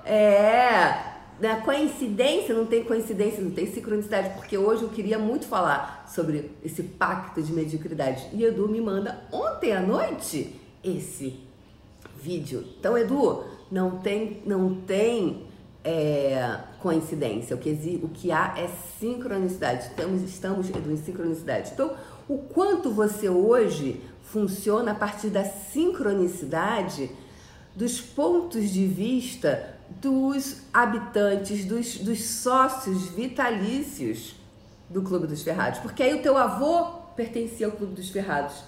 É, 0.06 1.16
na 1.40 1.58
coincidência, 1.58 2.56
não 2.56 2.66
tem 2.66 2.84
coincidência, 2.84 3.44
não 3.44 3.52
tem 3.52 3.66
sincronicidade, 3.68 4.30
porque 4.36 4.58
hoje 4.58 4.84
eu 4.84 4.90
queria 4.90 5.18
muito 5.18 5.46
falar 5.46 6.06
sobre 6.08 6.52
esse 6.64 6.84
pacto 6.84 7.42
de 7.42 7.52
mediocridade. 7.52 8.30
E 8.34 8.44
Edu 8.46 8.70
me 8.70 8.80
manda 8.80 9.24
ontem 9.32 9.74
à 9.74 9.82
noite 9.82 10.67
esse 10.96 11.40
vídeo. 12.22 12.66
Então, 12.80 12.98
Edu, 12.98 13.44
não 13.72 14.00
tem, 14.00 14.42
não 14.46 14.76
tem 14.82 15.48
é, 15.84 16.60
coincidência. 16.80 17.56
O 17.56 17.60
que, 17.60 18.00
o 18.04 18.10
que 18.10 18.32
há 18.32 18.56
é 18.58 18.70
sincronicidade. 19.00 19.88
Estamos, 19.88 20.22
estamos, 20.22 20.70
Edu, 20.70 20.92
em 20.92 20.98
sincronicidade. 20.98 21.72
Então, 21.74 21.96
o 22.28 22.38
quanto 22.38 22.92
você 22.92 23.30
hoje 23.30 24.02
funciona 24.24 24.92
a 24.92 24.96
partir 24.96 25.30
da 25.30 25.46
sincronicidade 25.46 27.10
dos 27.76 28.02
pontos 28.02 28.70
de 28.70 28.86
vista 28.86 29.76
dos 30.02 30.64
habitantes, 30.74 31.64
dos, 31.64 32.00
dos 32.00 32.22
sócios 32.24 33.08
vitalícios 33.10 34.36
do 34.90 35.02
Clube 35.02 35.28
dos 35.28 35.42
Ferrados. 35.44 35.80
Porque 35.80 36.04
aí 36.04 36.16
o 36.16 36.22
teu 36.22 36.38
avô 36.38 36.86
pertencia 37.16 37.68
ao 37.68 37.72
Clube 37.72 37.96
dos 37.96 38.10
Ferrados, 38.10 38.64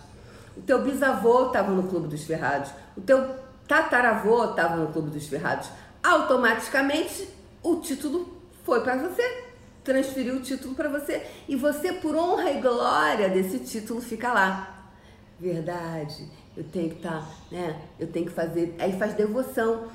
o 0.57 0.61
teu 0.61 0.81
bisavô 0.81 1.47
estava 1.47 1.71
no 1.71 1.83
Clube 1.83 2.07
dos 2.07 2.23
Ferrados, 2.23 2.71
o 2.97 3.01
teu 3.01 3.35
tataravô 3.67 4.45
estava 4.45 4.75
no 4.75 4.91
Clube 4.91 5.11
dos 5.11 5.27
Ferrados. 5.27 5.69
Automaticamente 6.03 7.27
o 7.61 7.77
título 7.77 8.37
foi 8.63 8.81
para 8.81 8.97
você, 8.97 9.43
transferiu 9.83 10.35
o 10.35 10.41
título 10.41 10.75
para 10.75 10.89
você 10.89 11.25
e 11.47 11.55
você, 11.55 11.93
por 11.93 12.15
honra 12.15 12.51
e 12.51 12.61
glória 12.61 13.29
desse 13.29 13.59
título, 13.59 14.01
fica 14.01 14.31
lá. 14.31 14.91
Verdade, 15.39 16.27
eu 16.57 16.63
tenho 16.65 16.89
que 16.89 16.97
estar, 16.97 17.21
tá, 17.21 17.27
né? 17.51 17.81
Eu 17.97 18.07
tenho 18.07 18.25
que 18.25 18.31
fazer. 18.31 18.75
Aí 18.77 18.97
faz 18.99 19.13
devoção. 19.13 19.87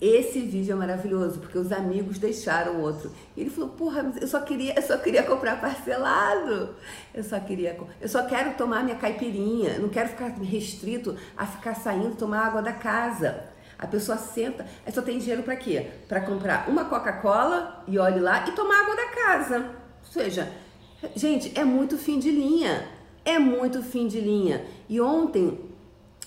Esse 0.00 0.40
vídeo 0.40 0.72
é 0.72 0.76
maravilhoso, 0.76 1.40
porque 1.40 1.58
os 1.58 1.72
amigos 1.72 2.18
deixaram 2.18 2.80
outro. 2.80 3.10
E 3.36 3.40
ele 3.40 3.50
falou: 3.50 3.70
"Porra, 3.70 4.12
eu 4.20 4.28
só 4.28 4.40
queria, 4.40 4.74
eu 4.76 4.82
só 4.82 4.96
queria 4.96 5.24
comprar 5.24 5.60
parcelado. 5.60 6.76
Eu 7.12 7.24
só 7.24 7.40
queria, 7.40 7.76
eu 8.00 8.08
só 8.08 8.24
quero 8.24 8.54
tomar 8.54 8.84
minha 8.84 8.96
caipirinha, 8.96 9.78
não 9.78 9.88
quero 9.88 10.10
ficar 10.10 10.28
restrito 10.28 11.16
a 11.36 11.44
ficar 11.44 11.74
saindo 11.74 12.14
tomar 12.14 12.46
água 12.46 12.62
da 12.62 12.72
casa. 12.72 13.44
A 13.76 13.86
pessoa 13.86 14.18
senta, 14.18 14.66
aí 14.84 14.92
só 14.92 15.02
tem 15.02 15.18
dinheiro 15.18 15.42
para 15.42 15.56
quê? 15.56 15.86
Para 16.08 16.20
comprar 16.20 16.68
uma 16.68 16.84
Coca-Cola 16.84 17.84
e 17.86 17.98
olhe 17.98 18.20
lá 18.20 18.46
e 18.48 18.52
tomar 18.52 18.82
água 18.82 18.96
da 18.96 19.06
casa. 19.06 19.58
Ou 19.58 20.12
seja, 20.12 20.52
gente, 21.14 21.52
é 21.58 21.64
muito 21.64 21.96
fim 21.96 22.18
de 22.18 22.30
linha. 22.30 22.88
É 23.24 23.38
muito 23.38 23.82
fim 23.82 24.08
de 24.08 24.20
linha. 24.20 24.64
E 24.88 25.00
ontem 25.00 25.67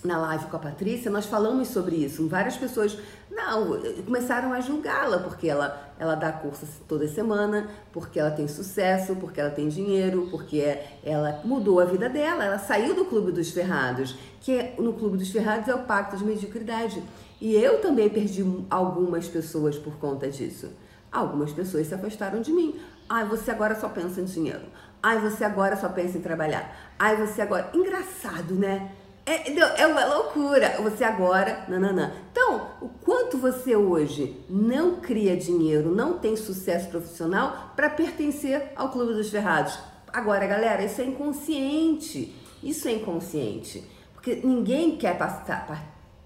na 0.04 0.18
live 0.18 0.46
com 0.46 0.56
a 0.56 0.60
Patrícia, 0.60 1.12
nós 1.12 1.26
falamos 1.26 1.68
sobre 1.68 1.96
isso. 1.96 2.28
Várias 2.28 2.58
pessoas 2.58 2.98
não, 3.30 3.80
começaram 4.04 4.52
a 4.52 4.60
julgá-la 4.60 5.20
porque 5.20 5.48
ela, 5.48 5.94
ela 6.00 6.16
dá 6.16 6.32
curso 6.32 6.66
toda 6.88 7.08
semana, 7.08 7.70
porque 7.94 8.20
ela 8.20 8.32
tem 8.32 8.48
sucesso, 8.48 9.16
porque 9.16 9.40
ela 9.40 9.52
tem 9.52 9.70
dinheiro, 9.70 10.28
porque 10.32 10.78
ela 11.04 11.40
mudou 11.44 11.80
a 11.80 11.86
vida 11.86 12.10
dela, 12.10 12.44
ela 12.44 12.60
saiu 12.60 12.96
do 12.96 13.06
Clube 13.06 13.32
dos 13.32 13.52
Ferrados, 13.52 14.16
que 14.42 14.52
é, 14.52 14.76
no 14.80 14.94
Clube 14.94 15.18
dos 15.18 15.30
Ferrados 15.30 15.68
é 15.68 15.76
o 15.76 15.84
pacto 15.84 16.18
de 16.18 16.26
mediocridade. 16.26 17.02
E 17.40 17.56
eu 17.56 17.80
também 17.80 18.10
perdi 18.10 18.46
algumas 18.70 19.28
pessoas 19.28 19.78
por 19.78 19.96
conta 19.98 20.30
disso. 20.30 20.70
Algumas 21.12 21.52
pessoas 21.52 21.88
se 21.88 21.94
afastaram 21.94 22.42
de 22.42 22.52
mim. 22.52 22.80
Ai, 23.10 23.26
você 23.26 23.52
agora 23.52 23.76
só 23.76 23.90
pensa 23.90 24.22
em 24.22 24.26
dinheiro. 24.26 24.62
Ai, 25.04 25.20
você 25.20 25.44
agora 25.44 25.76
só 25.76 25.90
pensa 25.90 26.18
em 26.18 26.22
trabalhar. 26.22 26.94
Ai, 26.98 27.16
você 27.16 27.42
agora. 27.42 27.70
Engraçado, 27.74 28.54
né? 28.54 28.92
É, 29.26 29.82
é 29.82 29.88
uma 29.88 30.06
loucura. 30.06 30.78
Você 30.82 31.04
agora, 31.04 31.66
nananã. 31.68 32.12
Então, 32.32 32.70
o 32.82 32.90
quanto 32.90 33.38
você 33.38 33.76
hoje 33.76 34.44
não 34.50 34.96
cria 34.96 35.38
dinheiro, 35.38 35.94
não 35.94 36.18
tem 36.18 36.36
sucesso 36.36 36.90
profissional 36.90 37.72
para 37.76 37.90
pertencer 37.90 38.72
ao 38.76 38.90
Clube 38.90 39.14
dos 39.14 39.30
Ferrados? 39.30 39.78
Agora, 40.12 40.46
galera, 40.48 40.84
isso 40.84 41.02
é 41.02 41.06
inconsciente. 41.06 42.36
Isso 42.64 42.88
é 42.88 42.94
inconsciente. 42.94 43.84
Porque 44.14 44.36
ninguém 44.44 44.98
quer 44.98 45.18
passar, 45.18 45.66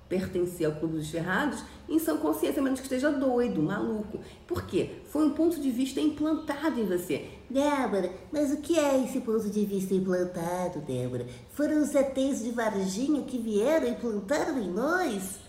pertencer 0.07 0.67
ao 0.67 0.73
Clube 0.73 0.97
dos 0.97 1.09
Ferrados 1.09 1.63
em 1.89 1.99
sã 1.99 2.17
consciência, 2.17 2.59
a 2.59 2.63
menos 2.63 2.79
que 2.79 2.85
esteja 2.85 3.11
doido, 3.11 3.61
maluco. 3.61 4.19
Por 4.47 4.65
quê? 4.65 5.01
Foi 5.05 5.25
um 5.25 5.31
ponto 5.31 5.59
de 5.59 5.71
vista 5.71 5.99
implantado 5.99 6.79
em 6.79 6.85
você. 6.85 7.29
Débora, 7.49 8.11
mas 8.31 8.51
o 8.51 8.57
que 8.57 8.77
é 8.77 9.03
esse 9.03 9.21
ponto 9.21 9.49
de 9.49 9.65
vista 9.65 9.93
implantado, 9.93 10.79
Débora? 10.79 11.27
Foram 11.51 11.81
os 11.81 11.93
ETs 11.93 12.43
de 12.43 12.51
Varginha 12.51 13.21
que 13.23 13.37
vieram 13.37 13.87
e 13.87 13.91
implantaram 13.91 14.59
em 14.59 14.71
nós? 14.71 15.39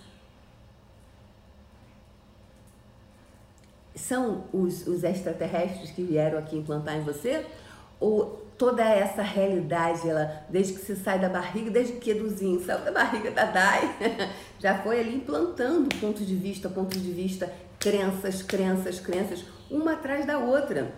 São 3.95 4.45
os, 4.53 4.87
os 4.87 5.03
extraterrestres 5.03 5.91
que 5.91 6.03
vieram 6.03 6.39
aqui 6.39 6.57
implantar 6.57 6.97
em 6.97 7.03
você? 7.03 7.47
Ou 7.99 8.46
toda 8.59 8.83
essa 8.83 9.23
realidade, 9.23 10.09
ela, 10.09 10.45
desde 10.49 10.75
que 10.75 10.81
você 10.81 10.97
sai 10.97 11.19
da 11.19 11.29
barriga, 11.29 11.71
desde 11.71 11.95
que 11.95 12.11
Eduzinho 12.11 12.65
saiu 12.65 12.85
da 12.85 12.91
barriga 12.91 13.31
da 13.31 13.45
Dai, 13.45 13.97
já 14.59 14.79
foi 14.79 15.01
ali 15.01 15.17
implantando 15.17 15.95
ponto 15.97 16.25
de 16.25 16.35
vista, 16.35 16.69
ponto 16.69 16.99
de 16.99 17.13
vista, 17.13 17.53
crenças, 17.79 18.43
crenças, 18.43 18.99
crenças, 18.99 19.45
uma 19.71 19.93
atrás 19.93 20.27
da 20.27 20.39
outra 20.39 20.93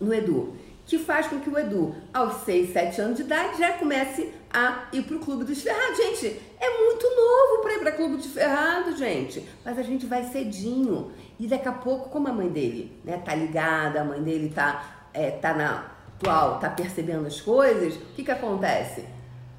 no 0.00 0.12
Edu. 0.12 0.56
Que 0.84 0.98
faz 0.98 1.28
com 1.28 1.38
que 1.38 1.48
o 1.48 1.56
Edu, 1.56 1.94
aos 2.12 2.42
6, 2.42 2.72
7 2.72 3.00
anos 3.00 3.16
de 3.16 3.22
idade, 3.22 3.56
já 3.58 3.72
comece 3.74 4.32
a 4.52 4.88
ir 4.92 5.02
para 5.02 5.16
o 5.16 5.20
Clube 5.20 5.44
dos 5.44 5.62
Ferrados. 5.62 5.96
Gente, 5.96 6.40
é 6.60 6.84
muito 6.84 7.04
novo 7.04 7.62
para 7.62 7.74
ir 7.74 7.78
para 7.78 7.92
Clube 7.92 8.16
dos 8.16 8.26
Ferrados, 8.26 8.98
gente. 8.98 9.48
Mas 9.64 9.78
a 9.78 9.82
gente 9.82 10.06
vai 10.06 10.24
cedinho. 10.24 11.12
E 11.38 11.46
daqui 11.46 11.68
a 11.68 11.72
pouco, 11.72 12.10
como 12.10 12.26
a 12.26 12.32
mãe 12.32 12.48
dele 12.48 13.00
né, 13.04 13.16
tá 13.24 13.32
ligada, 13.32 14.00
a 14.00 14.04
mãe 14.04 14.20
dele 14.20 14.52
tá, 14.52 15.08
é, 15.14 15.30
tá 15.30 15.54
na 15.54 15.91
atual 16.22 16.60
tá 16.60 16.70
percebendo 16.70 17.26
as 17.26 17.40
coisas, 17.40 17.96
o 17.96 18.14
que 18.14 18.22
que 18.22 18.30
acontece? 18.30 19.04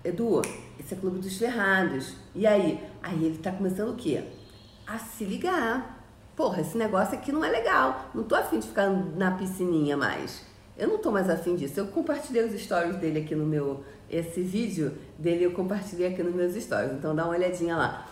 Edu, 0.04 0.42
esse 0.80 0.94
é 0.94 0.98
Clube 0.98 1.20
dos 1.20 1.38
Ferrados. 1.38 2.14
E 2.34 2.48
aí? 2.48 2.82
Aí 3.02 3.26
ele 3.26 3.38
tá 3.38 3.52
começando 3.52 3.90
o 3.90 3.96
quê? 3.96 4.24
A 4.88 4.98
se 4.98 5.26
ligar. 5.26 6.02
Porra, 6.36 6.62
esse 6.62 6.78
negócio 6.78 7.16
aqui 7.16 7.32
não 7.32 7.44
é 7.44 7.50
legal. 7.50 8.10
Não 8.14 8.24
tô 8.24 8.36
afim 8.36 8.60
de 8.60 8.68
ficar 8.68 8.90
na 8.90 9.32
piscininha 9.32 9.96
mais. 9.96 10.44
Eu 10.78 10.88
não 10.88 10.98
tô 10.98 11.12
mais 11.12 11.30
afim 11.30 11.56
disso. 11.56 11.80
Eu 11.80 11.88
compartilhei 11.88 12.44
os 12.44 12.60
stories 12.60 12.96
dele 12.96 13.20
aqui 13.20 13.36
no 13.36 13.46
meu. 13.46 13.84
Esse 14.10 14.42
vídeo 14.42 14.94
dele 15.18 15.44
eu 15.44 15.52
compartilhei 15.52 16.08
aqui 16.08 16.24
nos 16.24 16.34
meus 16.34 16.56
stories. 16.56 16.94
Então 16.94 17.16
dá 17.16 17.26
uma 17.26 17.36
olhadinha 17.36 17.76
lá. 17.76 18.08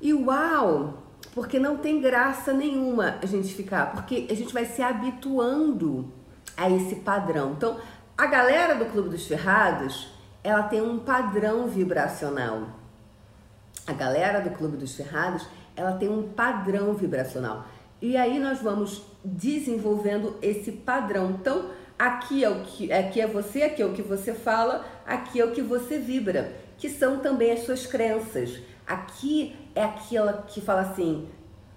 E 0.00 0.12
uau! 0.12 1.04
Porque 1.34 1.58
não 1.58 1.76
tem 1.76 2.00
graça 2.00 2.52
nenhuma 2.52 3.18
a 3.22 3.26
gente 3.26 3.54
ficar. 3.54 3.92
Porque 3.92 4.26
a 4.28 4.34
gente 4.34 4.52
vai 4.52 4.64
se 4.64 4.82
habituando 4.82 6.12
a 6.58 6.68
esse 6.68 6.96
padrão. 6.96 7.52
Então, 7.52 7.78
a 8.16 8.26
galera 8.26 8.74
do 8.74 8.86
Clube 8.86 9.10
dos 9.10 9.24
Ferrados, 9.24 10.08
ela 10.42 10.64
tem 10.64 10.82
um 10.82 10.98
padrão 10.98 11.68
vibracional. 11.68 12.70
A 13.86 13.92
galera 13.92 14.40
do 14.40 14.50
Clube 14.50 14.76
dos 14.76 14.94
Ferrados, 14.94 15.46
ela 15.76 15.92
tem 15.92 16.08
um 16.08 16.28
padrão 16.30 16.92
vibracional. 16.94 17.64
E 18.02 18.16
aí 18.16 18.40
nós 18.40 18.60
vamos 18.60 19.02
desenvolvendo 19.24 20.36
esse 20.42 20.72
padrão. 20.72 21.30
Então, 21.30 21.70
aqui 21.96 22.42
é 22.42 22.50
o 22.50 22.64
que 22.64 22.92
aqui 22.92 23.20
é 23.20 23.26
você, 23.28 23.62
aqui 23.62 23.80
é 23.80 23.86
o 23.86 23.92
que 23.92 24.02
você 24.02 24.34
fala, 24.34 24.84
aqui 25.06 25.40
é 25.40 25.44
o 25.44 25.52
que 25.52 25.62
você 25.62 25.98
vibra, 25.98 26.52
que 26.76 26.90
são 26.90 27.20
também 27.20 27.52
as 27.52 27.60
suas 27.60 27.86
crenças. 27.86 28.58
Aqui 28.84 29.54
é 29.76 29.84
aquela 29.84 30.44
que 30.48 30.60
fala 30.60 30.80
assim, 30.80 31.28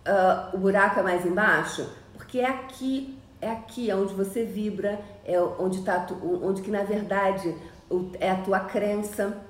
uh, 0.08 0.56
o 0.56 0.58
buraco 0.58 1.00
é 1.00 1.04
mais 1.04 1.24
embaixo, 1.24 1.88
porque 2.16 2.40
é 2.40 2.48
aqui 2.48 3.21
é 3.42 3.50
aqui, 3.50 3.90
é 3.90 3.96
onde 3.96 4.14
você 4.14 4.46
vibra, 4.46 5.02
é 5.26 5.42
onde 5.42 5.80
está, 5.80 6.08
onde 6.22 6.62
que 6.62 6.70
na 6.70 6.84
verdade 6.84 7.54
é 8.20 8.30
a 8.30 8.36
tua 8.36 8.60
crença, 8.60 9.42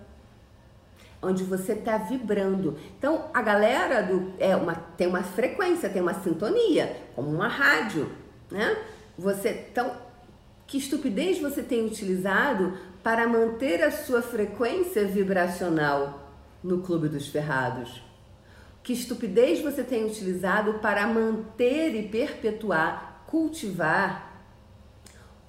onde 1.21 1.43
você 1.43 1.73
está 1.73 1.97
vibrando. 1.97 2.77
Então 2.97 3.25
a 3.34 3.41
galera 3.41 4.01
do 4.01 4.34
é 4.39 4.56
uma 4.56 4.73
tem 4.73 5.08
uma 5.08 5.21
frequência, 5.21 5.89
tem 5.89 6.01
uma 6.01 6.15
sintonia, 6.15 6.95
como 7.15 7.30
uma 7.30 7.47
rádio, 7.47 8.10
né? 8.49 8.77
Você 9.17 9.67
então 9.69 9.91
que 10.65 10.77
estupidez 10.77 11.39
você 11.39 11.62
tem 11.62 11.86
utilizado 11.86 12.77
para 13.04 13.27
manter 13.27 13.84
a 13.84 13.91
sua 13.91 14.21
frequência 14.21 15.06
vibracional 15.06 16.32
no 16.63 16.82
clube 16.82 17.10
dos 17.10 17.27
ferrados? 17.27 18.01
Que 18.82 18.93
estupidez 18.93 19.62
você 19.62 19.84
tem 19.84 20.06
utilizado 20.06 20.75
para 20.75 21.06
manter 21.06 21.93
e 21.93 22.08
perpetuar 22.08 23.11
cultivar 23.32 24.46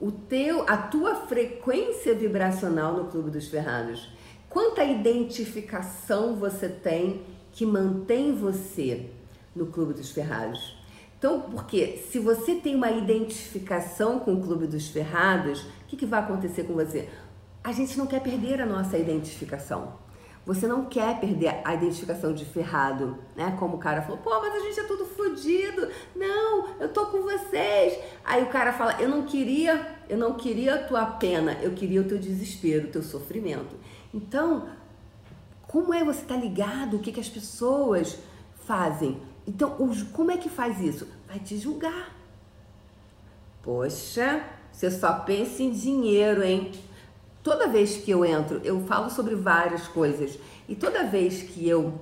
o 0.00 0.12
teu, 0.12 0.64
a 0.68 0.76
tua 0.76 1.16
frequência 1.26 2.14
vibracional 2.14 2.94
no 2.94 3.10
Clube 3.10 3.30
dos 3.30 3.48
Ferrados. 3.48 4.08
Quanta 4.48 4.84
identificação 4.84 6.36
você 6.36 6.68
tem 6.68 7.22
que 7.50 7.66
mantém 7.66 8.34
você 8.34 9.10
no 9.54 9.66
Clube 9.66 9.94
dos 9.94 10.12
Ferrados? 10.12 10.76
Então, 11.18 11.40
porque 11.40 11.98
se 12.10 12.20
você 12.20 12.54
tem 12.54 12.76
uma 12.76 12.90
identificação 12.90 14.20
com 14.20 14.34
o 14.34 14.42
Clube 14.42 14.66
dos 14.66 14.88
Ferrados, 14.88 15.62
o 15.62 15.86
que, 15.88 15.96
que 15.96 16.06
vai 16.06 16.20
acontecer 16.20 16.64
com 16.64 16.74
você? 16.74 17.08
A 17.64 17.72
gente 17.72 17.98
não 17.98 18.06
quer 18.06 18.20
perder 18.20 18.60
a 18.60 18.66
nossa 18.66 18.96
identificação. 18.96 20.01
Você 20.44 20.66
não 20.66 20.86
quer 20.86 21.20
perder 21.20 21.60
a 21.64 21.74
identificação 21.74 22.34
de 22.34 22.44
ferrado, 22.44 23.16
né? 23.36 23.56
Como 23.60 23.76
o 23.76 23.78
cara 23.78 24.02
falou, 24.02 24.18
pô, 24.18 24.30
mas 24.40 24.54
a 24.56 24.58
gente 24.58 24.80
é 24.80 24.82
tudo 24.82 25.04
fodido. 25.04 25.88
Não, 26.16 26.80
eu 26.80 26.88
tô 26.88 27.06
com 27.06 27.22
vocês. 27.22 27.98
Aí 28.24 28.42
o 28.42 28.48
cara 28.48 28.72
fala, 28.72 29.00
eu 29.00 29.08
não 29.08 29.22
queria, 29.22 29.96
eu 30.08 30.18
não 30.18 30.34
queria 30.34 30.74
a 30.74 30.82
tua 30.82 31.06
pena, 31.06 31.56
eu 31.62 31.72
queria 31.72 32.00
o 32.00 32.04
teu 32.04 32.18
desespero, 32.18 32.88
o 32.88 32.90
teu 32.90 33.04
sofrimento. 33.04 33.76
Então, 34.12 34.68
como 35.68 35.94
é 35.94 36.02
você 36.02 36.24
tá 36.24 36.36
ligado 36.36 36.96
o 36.96 36.98
que, 36.98 37.12
que 37.12 37.20
as 37.20 37.28
pessoas 37.28 38.18
fazem? 38.66 39.22
Então, 39.46 39.76
como 40.12 40.32
é 40.32 40.36
que 40.36 40.48
faz 40.48 40.80
isso? 40.80 41.06
Vai 41.28 41.38
te 41.38 41.56
julgar. 41.56 42.16
Poxa, 43.62 44.44
você 44.72 44.90
só 44.90 45.20
pensa 45.20 45.62
em 45.62 45.70
dinheiro, 45.70 46.42
hein? 46.42 46.72
Toda 47.42 47.66
vez 47.66 47.96
que 47.96 48.10
eu 48.10 48.24
entro, 48.24 48.60
eu 48.62 48.80
falo 48.86 49.10
sobre 49.10 49.34
várias 49.34 49.88
coisas. 49.88 50.38
E 50.68 50.76
toda 50.76 51.04
vez 51.04 51.42
que 51.42 51.68
eu 51.68 52.00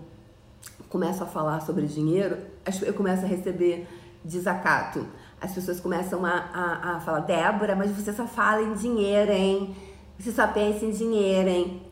começo 0.88 1.22
a 1.22 1.26
falar 1.26 1.60
sobre 1.60 1.86
dinheiro, 1.86 2.36
eu 2.82 2.92
começo 2.92 3.24
a 3.24 3.28
receber 3.28 3.86
desacato. 4.22 5.06
As 5.40 5.52
pessoas 5.52 5.80
começam 5.80 6.26
a, 6.26 6.50
a, 6.52 6.96
a 6.96 7.00
falar, 7.00 7.20
Débora, 7.20 7.74
mas 7.74 7.90
você 7.90 8.12
só 8.12 8.26
fala 8.26 8.60
em 8.60 8.74
dinheiro, 8.74 9.32
hein? 9.32 9.74
Você 10.18 10.30
só 10.30 10.46
pensa 10.46 10.84
em 10.84 10.90
dinheiro, 10.90 11.48
hein? 11.48 11.82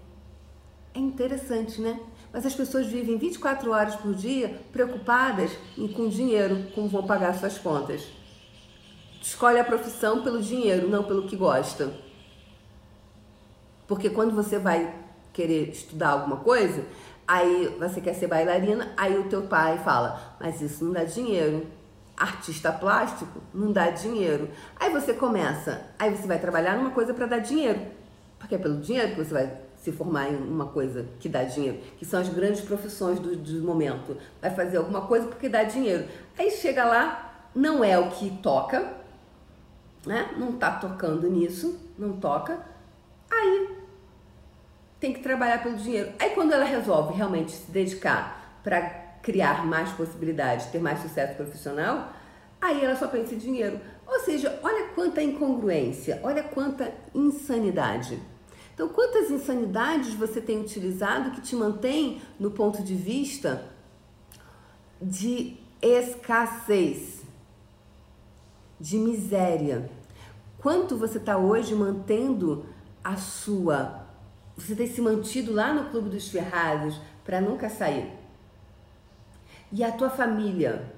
É 0.94 0.98
interessante, 0.98 1.80
né? 1.80 1.98
Mas 2.30 2.44
as 2.44 2.54
pessoas 2.54 2.86
vivem 2.86 3.16
24 3.16 3.70
horas 3.70 3.96
por 3.96 4.14
dia 4.14 4.60
preocupadas 4.70 5.50
com 5.96 6.08
dinheiro, 6.08 6.66
como 6.74 6.88
vão 6.88 7.06
pagar 7.06 7.34
suas 7.34 7.56
contas. 7.56 8.02
Escolhe 9.22 9.58
a 9.58 9.64
profissão 9.64 10.22
pelo 10.22 10.42
dinheiro, 10.42 10.88
não 10.88 11.04
pelo 11.04 11.26
que 11.26 11.36
gosta. 11.36 11.90
Porque 13.88 14.10
quando 14.10 14.36
você 14.36 14.58
vai 14.58 14.94
querer 15.32 15.70
estudar 15.70 16.10
alguma 16.10 16.36
coisa, 16.36 16.84
aí 17.26 17.74
você 17.80 18.00
quer 18.02 18.14
ser 18.14 18.26
bailarina, 18.26 18.92
aí 18.96 19.18
o 19.18 19.24
teu 19.24 19.42
pai 19.42 19.78
fala, 19.78 20.36
mas 20.38 20.60
isso 20.60 20.84
não 20.84 20.92
dá 20.92 21.04
dinheiro. 21.04 21.66
Artista 22.14 22.70
plástico 22.70 23.40
não 23.54 23.72
dá 23.72 23.88
dinheiro. 23.90 24.50
Aí 24.78 24.92
você 24.92 25.14
começa, 25.14 25.86
aí 25.98 26.14
você 26.14 26.26
vai 26.26 26.38
trabalhar 26.38 26.76
numa 26.76 26.90
coisa 26.90 27.14
para 27.14 27.26
dar 27.26 27.38
dinheiro. 27.38 27.80
Porque 28.38 28.56
é 28.56 28.58
pelo 28.58 28.78
dinheiro 28.80 29.14
que 29.14 29.24
você 29.24 29.32
vai 29.32 29.58
se 29.76 29.90
formar 29.92 30.28
em 30.28 30.36
uma 30.36 30.66
coisa 30.66 31.06
que 31.18 31.28
dá 31.28 31.44
dinheiro, 31.44 31.78
que 31.96 32.04
são 32.04 32.20
as 32.20 32.28
grandes 32.28 32.60
profissões 32.60 33.18
do, 33.18 33.36
do 33.36 33.62
momento. 33.64 34.16
Vai 34.42 34.50
fazer 34.50 34.76
alguma 34.76 35.02
coisa 35.02 35.26
porque 35.28 35.48
dá 35.48 35.62
dinheiro. 35.62 36.06
Aí 36.36 36.50
chega 36.50 36.84
lá, 36.84 37.48
não 37.54 37.82
é 37.82 37.98
o 37.98 38.10
que 38.10 38.30
toca, 38.42 38.92
né? 40.04 40.30
Não 40.36 40.52
tá 40.52 40.72
tocando 40.72 41.30
nisso, 41.30 41.78
não 41.96 42.12
toca. 42.14 42.60
Aí 43.30 43.77
tem 45.00 45.12
que 45.12 45.20
trabalhar 45.20 45.62
pelo 45.62 45.76
dinheiro. 45.76 46.12
Aí 46.18 46.30
quando 46.30 46.52
ela 46.52 46.64
resolve 46.64 47.14
realmente 47.14 47.52
se 47.52 47.70
dedicar 47.70 48.60
para 48.62 48.80
criar 49.22 49.66
mais 49.66 49.90
possibilidades, 49.92 50.66
ter 50.66 50.80
mais 50.80 51.00
sucesso 51.00 51.34
profissional, 51.34 52.12
aí 52.60 52.84
ela 52.84 52.96
só 52.96 53.06
pensa 53.08 53.34
em 53.34 53.38
dinheiro. 53.38 53.80
Ou 54.06 54.20
seja, 54.20 54.58
olha 54.62 54.88
quanta 54.94 55.22
incongruência, 55.22 56.20
olha 56.22 56.42
quanta 56.42 56.92
insanidade. 57.14 58.18
Então, 58.74 58.88
quantas 58.88 59.30
insanidades 59.30 60.14
você 60.14 60.40
tem 60.40 60.60
utilizado 60.60 61.32
que 61.32 61.40
te 61.40 61.54
mantém 61.56 62.22
no 62.38 62.50
ponto 62.50 62.82
de 62.82 62.94
vista 62.94 63.64
de 65.02 65.56
escassez, 65.82 67.22
de 68.78 68.96
miséria? 68.96 69.90
Quanto 70.58 70.96
você 70.96 71.18
está 71.18 71.36
hoje 71.36 71.74
mantendo 71.74 72.66
a 73.02 73.16
sua 73.16 74.07
você 74.58 74.74
tem 74.74 74.86
se 74.86 75.00
mantido 75.00 75.52
lá 75.52 75.72
no 75.72 75.88
Clube 75.90 76.10
dos 76.10 76.28
Ferrados 76.28 77.00
para 77.24 77.40
nunca 77.40 77.70
sair. 77.70 78.12
E 79.70 79.84
a 79.84 79.92
tua 79.92 80.10
família? 80.10 80.92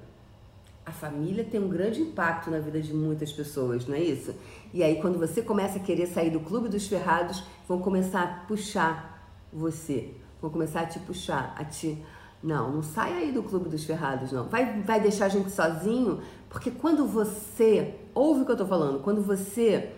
A 0.83 0.91
família 0.91 1.43
tem 1.43 1.61
um 1.61 1.69
grande 1.69 2.01
impacto 2.01 2.49
na 2.49 2.57
vida 2.57 2.81
de 2.81 2.91
muitas 2.91 3.31
pessoas, 3.31 3.85
não 3.85 3.95
é 3.95 4.01
isso? 4.01 4.33
E 4.73 4.81
aí, 4.81 4.99
quando 4.99 5.19
você 5.19 5.41
começa 5.43 5.77
a 5.77 5.81
querer 5.81 6.07
sair 6.07 6.31
do 6.31 6.39
Clube 6.39 6.69
dos 6.69 6.87
Ferrados, 6.87 7.43
vão 7.67 7.79
começar 7.79 8.23
a 8.23 8.27
puxar 8.47 9.29
você. 9.53 10.11
Vão 10.41 10.49
começar 10.49 10.81
a 10.81 10.85
te 10.87 10.99
puxar, 10.99 11.53
a 11.55 11.63
te. 11.63 12.03
Não, 12.41 12.71
não 12.71 12.81
sai 12.81 13.13
aí 13.13 13.31
do 13.31 13.43
Clube 13.43 13.69
dos 13.69 13.83
Ferrados, 13.83 14.31
não. 14.31 14.47
Vai, 14.47 14.81
vai 14.81 14.99
deixar 14.99 15.25
a 15.25 15.29
gente 15.29 15.51
sozinho, 15.51 16.19
porque 16.49 16.71
quando 16.71 17.05
você. 17.05 17.95
Ouve 18.15 18.41
o 18.41 18.45
que 18.45 18.51
eu 18.51 18.57
tô 18.57 18.65
falando, 18.65 19.01
quando 19.03 19.21
você 19.21 19.91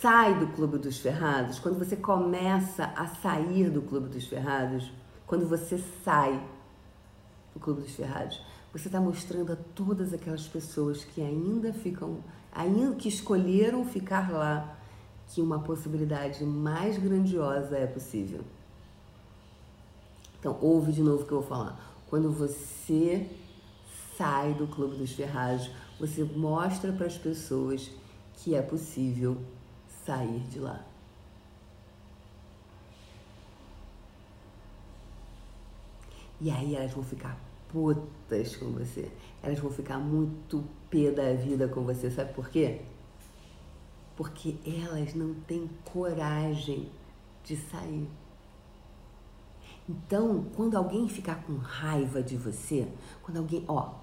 sai 0.00 0.38
do 0.38 0.48
Clube 0.48 0.78
dos 0.78 0.98
Ferrados, 0.98 1.58
quando 1.58 1.78
você 1.78 1.96
começa 1.96 2.84
a 2.96 3.06
sair 3.06 3.70
do 3.70 3.80
Clube 3.80 4.08
dos 4.08 4.26
Ferrados, 4.26 4.90
quando 5.26 5.48
você 5.48 5.78
sai 6.04 6.42
do 7.54 7.60
Clube 7.60 7.82
dos 7.82 7.94
Ferrados, 7.94 8.40
você 8.72 8.88
está 8.88 9.00
mostrando 9.00 9.52
a 9.52 9.56
todas 9.56 10.12
aquelas 10.12 10.46
pessoas 10.46 11.04
que 11.04 11.22
ainda 11.22 11.72
ficam, 11.72 12.18
ainda 12.52 12.94
que 12.94 13.08
escolheram 13.08 13.84
ficar 13.84 14.30
lá, 14.30 14.76
que 15.28 15.40
uma 15.40 15.60
possibilidade 15.60 16.44
mais 16.44 16.98
grandiosa 16.98 17.76
é 17.76 17.86
possível. 17.86 18.40
Então, 20.38 20.58
ouve 20.60 20.92
de 20.92 21.02
novo 21.02 21.22
o 21.22 21.26
que 21.26 21.32
eu 21.32 21.40
vou 21.40 21.48
falar. 21.48 21.94
Quando 22.08 22.30
você 22.30 23.28
sai 24.16 24.52
do 24.54 24.66
Clube 24.66 24.96
dos 24.96 25.12
Ferrados, 25.12 25.70
você 25.98 26.24
mostra 26.24 26.92
para 26.92 27.06
as 27.06 27.16
pessoas 27.16 27.90
que 28.34 28.54
é 28.54 28.62
possível 28.62 29.36
sair 30.10 30.40
de 30.50 30.58
lá. 30.58 30.84
E 36.40 36.50
aí 36.50 36.74
elas 36.74 36.90
vão 36.92 37.04
ficar 37.04 37.38
putas 37.68 38.56
com 38.56 38.72
você. 38.72 39.08
Elas 39.40 39.60
vão 39.60 39.70
ficar 39.70 39.98
muito 39.98 40.64
pé 40.90 41.12
da 41.12 41.32
vida 41.34 41.68
com 41.68 41.82
você. 41.82 42.10
Sabe 42.10 42.32
por 42.32 42.48
quê? 42.48 42.80
Porque 44.16 44.56
elas 44.66 45.14
não 45.14 45.34
têm 45.46 45.70
coragem 45.84 46.90
de 47.44 47.56
sair. 47.56 48.08
Então, 49.88 50.46
quando 50.56 50.76
alguém 50.76 51.08
ficar 51.08 51.42
com 51.44 51.56
raiva 51.56 52.22
de 52.22 52.36
você, 52.36 52.88
quando 53.22 53.38
alguém, 53.38 53.64
ó, 53.68 53.94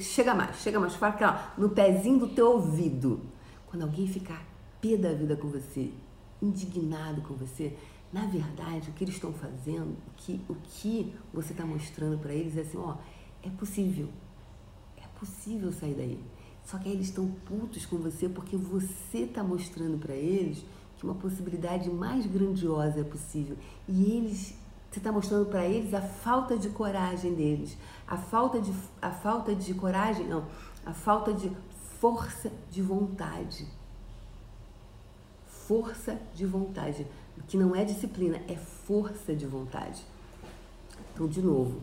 chega, 0.00 0.34
mais, 0.34 0.56
chega 0.56 0.80
mais, 0.80 0.94
fala 0.94 1.14
aqui, 1.14 1.24
ó, 1.24 1.60
no 1.60 1.70
pezinho 1.70 2.20
do 2.20 2.28
teu 2.28 2.52
ouvido. 2.52 3.20
Quando 3.66 3.82
alguém 3.82 4.06
ficar 4.06 4.49
pé 4.80 4.96
da 4.96 5.12
vida 5.12 5.36
com 5.36 5.48
você, 5.48 5.92
indignado 6.40 7.20
com 7.22 7.34
você, 7.34 7.76
na 8.12 8.26
verdade, 8.26 8.90
o 8.90 8.92
que 8.92 9.04
eles 9.04 9.14
estão 9.14 9.32
fazendo, 9.32 9.96
que, 10.16 10.40
o 10.48 10.54
que 10.54 11.14
você 11.32 11.52
está 11.52 11.64
mostrando 11.64 12.18
para 12.18 12.32
eles 12.32 12.56
é 12.56 12.62
assim, 12.62 12.76
ó, 12.76 12.96
é 13.42 13.48
possível, 13.50 14.08
é 14.96 15.06
possível 15.18 15.72
sair 15.72 15.94
daí. 15.94 16.24
Só 16.64 16.78
que 16.78 16.88
aí 16.88 16.94
eles 16.94 17.06
estão 17.06 17.28
putos 17.46 17.86
com 17.86 17.98
você 17.98 18.28
porque 18.28 18.56
você 18.56 19.18
está 19.18 19.44
mostrando 19.44 19.98
para 19.98 20.14
eles 20.14 20.64
que 20.96 21.04
uma 21.04 21.14
possibilidade 21.14 21.88
mais 21.88 22.26
grandiosa 22.26 23.00
é 23.00 23.04
possível. 23.04 23.56
E 23.88 24.12
eles, 24.16 24.54
você 24.90 24.98
está 24.98 25.12
mostrando 25.12 25.46
para 25.46 25.64
eles 25.64 25.94
a 25.94 26.02
falta 26.02 26.58
de 26.58 26.68
coragem 26.68 27.34
deles, 27.34 27.78
a 28.06 28.16
falta 28.16 28.60
de, 28.60 28.72
a 29.00 29.10
falta 29.10 29.54
de 29.54 29.72
coragem, 29.72 30.26
não, 30.26 30.44
a 30.84 30.92
falta 30.92 31.32
de 31.32 31.50
força 32.00 32.50
de 32.70 32.82
vontade 32.82 33.66
força 35.70 36.18
de 36.34 36.44
vontade, 36.44 37.06
que 37.46 37.56
não 37.56 37.76
é 37.76 37.84
disciplina, 37.84 38.40
é 38.48 38.56
força 38.56 39.36
de 39.36 39.46
vontade. 39.46 40.04
Então, 41.14 41.28
de 41.28 41.40
novo, 41.40 41.80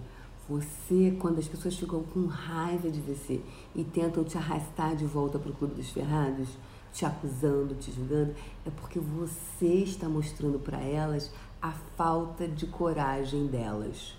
você, 0.50 1.15
quando 1.17 1.39
as 1.39 1.47
pessoas 1.47 1.73
ficam 1.73 2.04
com 2.04 2.26
raiva 2.26 2.91
de 2.91 3.00
você 3.00 3.41
e 3.73 3.86
tentam 3.86 4.26
te 4.26 4.38
arrastar 4.38 4.93
de 4.93 5.06
volta 5.06 5.39
para 5.39 5.52
o 5.52 5.56
Clube 5.56 5.76
dos 5.76 5.89
Ferrados, 5.89 6.50
te 6.91 7.06
acusando, 7.06 7.76
te 7.76 7.89
julgando, 7.93 8.36
é 8.65 8.69
porque 8.71 9.00
você 9.00 9.84
está 9.84 10.10
mostrando 10.10 10.60
para 10.60 10.82
elas 10.82 11.32
a 11.62 11.71
falta 11.95 12.45
de 12.45 12.67
coragem 12.67 13.47
delas. 13.47 14.13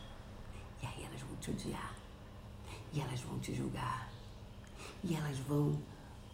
E 0.83 0.87
aí 0.87 1.05
elas 1.05 1.21
vão 1.21 1.37
te 1.43 1.51
odiar. 1.51 1.95
E 2.95 3.01
elas 3.01 3.21
vão 3.21 3.39
te 3.39 3.55
julgar. 3.55 4.11
E 5.05 5.15
elas 5.15 5.37
vão, 5.41 5.77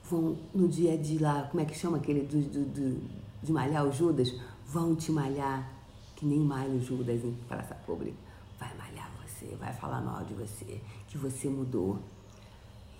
vão 0.09 0.39
no 0.55 0.69
dia 0.69 0.93
a 0.93 0.97
dia 0.97 1.21
lá, 1.21 1.49
como 1.51 1.61
é 1.61 1.67
que 1.67 1.77
chama 1.77 1.97
aquele 1.97 2.21
do, 2.21 2.41
do, 2.41 2.65
do 2.67 3.24
de 3.45 3.53
malhar 3.53 3.87
o 3.87 3.93
Judas, 3.93 4.35
vão 4.67 4.97
te 4.97 5.13
malhar, 5.13 5.71
que 6.17 6.25
nem 6.27 6.41
malha 6.41 6.71
o 6.71 6.81
Judas 6.81 7.23
em 7.23 7.35
praça 7.47 7.75
pública. 7.75 8.17
Vai 8.59 8.75
malhar 8.77 9.11
você, 9.23 9.55
vai 9.57 9.73
falar 9.73 10.01
mal 10.01 10.25
de 10.25 10.35
você, 10.35 10.81
que 11.07 11.19
você 11.19 11.49
mudou. 11.49 11.99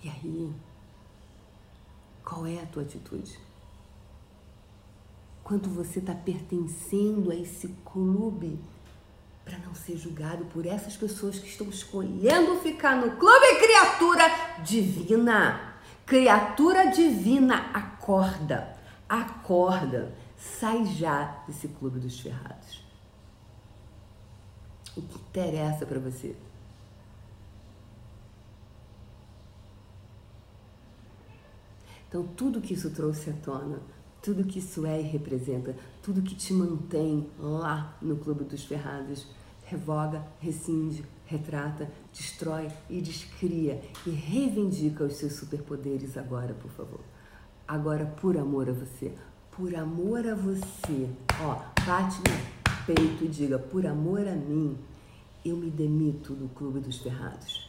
E 0.03 0.09
aí, 0.09 0.53
qual 2.23 2.45
é 2.45 2.61
a 2.61 2.65
tua 2.67 2.83
atitude? 2.83 3.37
Quanto 5.43 5.69
você 5.69 5.99
está 5.99 6.13
pertencendo 6.13 7.31
a 7.31 7.35
esse 7.35 7.67
clube 7.83 8.59
para 9.43 9.59
não 9.59 9.75
ser 9.75 9.95
julgado 9.95 10.45
por 10.45 10.65
essas 10.65 10.97
pessoas 10.97 11.37
que 11.37 11.47
estão 11.47 11.69
escolhendo 11.69 12.59
ficar 12.61 12.95
no 12.97 13.15
clube 13.15 13.59
criatura 13.59 14.23
divina. 14.63 15.75
Criatura 16.03 16.87
divina, 16.87 17.69
acorda, 17.73 18.75
acorda. 19.07 20.13
Sai 20.37 20.85
já 20.85 21.43
desse 21.47 21.67
clube 21.67 21.99
dos 21.99 22.19
ferrados. 22.19 22.85
o 24.95 25.01
que 25.01 25.17
interessa 25.17 25.85
para 25.85 25.99
você. 25.99 26.35
Então, 32.07 32.25
tudo 32.27 32.61
que 32.61 32.73
isso 32.73 32.89
trouxe 32.91 33.29
à 33.29 33.33
tona, 33.33 33.79
tudo 34.21 34.45
que 34.45 34.59
isso 34.59 34.85
é 34.85 35.01
e 35.01 35.03
representa, 35.03 35.75
tudo 36.01 36.21
que 36.21 36.33
te 36.33 36.53
mantém 36.53 37.29
lá 37.37 37.97
no 38.01 38.15
Clube 38.15 38.45
dos 38.45 38.63
Ferrados, 38.63 39.27
revoga, 39.65 40.25
rescinde, 40.39 41.03
retrata, 41.25 41.91
destrói 42.13 42.71
e 42.89 43.01
descria 43.01 43.81
e 44.05 44.11
reivindica 44.11 45.03
os 45.03 45.15
seus 45.15 45.33
superpoderes 45.33 46.15
agora, 46.15 46.53
por 46.53 46.71
favor. 46.71 47.01
Agora, 47.67 48.05
por 48.05 48.37
amor 48.37 48.69
a 48.69 48.73
você, 48.73 49.13
por 49.55 49.73
amor 49.75 50.27
a 50.27 50.35
você, 50.35 51.09
ó, 51.41 51.55
bate 51.85 52.17
no 52.17 52.85
peito 52.85 53.23
e 53.23 53.27
diga: 53.27 53.57
por 53.57 53.85
amor 53.85 54.27
a 54.27 54.35
mim, 54.35 54.77
eu 55.45 55.55
me 55.55 55.69
demito 55.69 56.33
do 56.33 56.49
Clube 56.49 56.79
dos 56.79 56.97
Ferrados. 56.97 57.65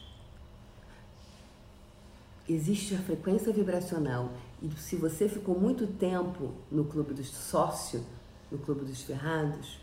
Existe 2.47 2.95
a 2.95 2.99
frequência 2.99 3.51
vibracional 3.51 4.31
e 4.61 4.71
se 4.79 4.95
você 4.95 5.27
ficou 5.27 5.59
muito 5.59 5.85
tempo 5.85 6.53
no 6.71 6.85
clube 6.85 7.13
dos 7.13 7.29
sócio, 7.29 8.03
no 8.49 8.57
clube 8.57 8.85
dos 8.85 9.01
ferrados, 9.01 9.79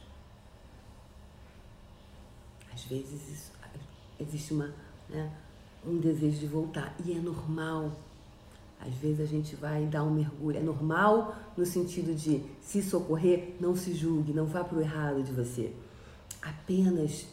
às 2.73 2.85
vezes 2.85 3.29
isso, 3.29 3.53
existe 4.19 4.55
uma, 4.55 4.73
né, 5.11 5.31
um 5.87 5.99
desejo 5.99 6.38
de 6.40 6.47
voltar 6.47 6.95
e 7.05 7.12
é 7.12 7.21
normal. 7.21 7.93
Às 8.80 8.94
vezes 8.94 9.20
a 9.20 9.26
gente 9.26 9.56
vai 9.56 9.87
dar 9.87 10.04
um 10.04 10.10
mergulho. 10.10 10.58
É 10.58 10.62
normal 10.62 11.34
no 11.56 11.64
sentido 11.64 12.14
de 12.14 12.42
se 12.60 12.82
socorrer, 12.82 13.54
não 13.60 13.74
se 13.74 13.94
julgue, 13.94 14.32
não 14.32 14.46
vá 14.46 14.62
para 14.62 14.78
o 14.78 14.80
errado 14.80 15.22
de 15.22 15.32
você. 15.32 15.72
Apenas 16.42 17.26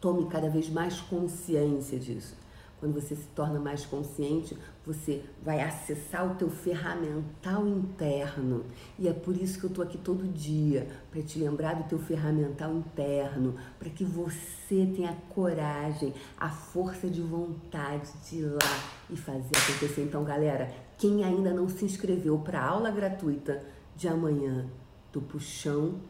tome 0.00 0.28
cada 0.28 0.48
vez 0.48 0.68
mais 0.68 1.00
consciência 1.00 1.98
disso. 1.98 2.34
Quando 2.80 2.94
você 2.94 3.16
se 3.16 3.26
torna 3.34 3.58
mais 3.58 3.84
consciente, 3.84 4.56
você 4.86 5.24
vai 5.42 5.60
acessar 5.60 6.30
o 6.30 6.36
teu 6.36 6.48
ferramental 6.48 7.66
interno. 7.66 8.64
E 8.98 9.08
é 9.08 9.12
por 9.12 9.36
isso 9.36 9.58
que 9.58 9.64
eu 9.64 9.70
tô 9.70 9.82
aqui 9.82 9.98
todo 9.98 10.28
dia, 10.28 10.86
para 11.10 11.20
te 11.20 11.38
lembrar 11.38 11.74
do 11.74 11.88
teu 11.88 11.98
ferramental 11.98 12.72
interno, 12.72 13.56
para 13.78 13.90
que 13.90 14.04
você 14.04 14.86
tenha 14.94 15.16
coragem, 15.30 16.14
a 16.38 16.48
força 16.48 17.08
de 17.08 17.20
vontade 17.20 18.08
de 18.28 18.38
ir 18.38 18.46
lá 18.46 18.90
e 19.10 19.16
fazer 19.16 19.56
acontecer. 19.56 20.02
Então, 20.02 20.22
galera, 20.22 20.70
quem 20.96 21.24
ainda 21.24 21.52
não 21.52 21.68
se 21.68 21.84
inscreveu 21.84 22.38
para 22.38 22.60
a 22.60 22.68
aula 22.68 22.90
gratuita 22.90 23.60
de 23.96 24.06
amanhã 24.06 24.66
do 25.12 25.20
puxão 25.20 26.00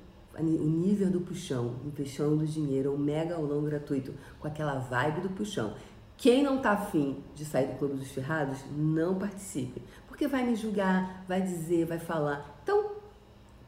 o 0.40 0.42
nível 0.42 1.10
do 1.10 1.20
puxão, 1.20 1.74
o 1.84 1.90
puxão 1.90 2.36
do 2.36 2.46
dinheiro, 2.46 2.94
o 2.94 2.98
mega 2.98 3.34
aulão 3.34 3.64
gratuito, 3.64 4.14
com 4.38 4.46
aquela 4.46 4.78
vibe 4.78 5.22
do 5.22 5.30
puxão. 5.30 5.74
Quem 6.18 6.42
não 6.42 6.58
tá 6.58 6.72
afim 6.72 7.22
de 7.32 7.44
sair 7.44 7.68
do 7.68 7.78
Clube 7.78 7.94
dos 7.94 8.10
Ferrados, 8.10 8.58
não 8.76 9.14
participe. 9.14 9.80
Porque 10.08 10.26
vai 10.26 10.44
me 10.44 10.56
julgar, 10.56 11.24
vai 11.28 11.40
dizer, 11.40 11.86
vai 11.86 12.00
falar. 12.00 12.58
Então, 12.64 12.90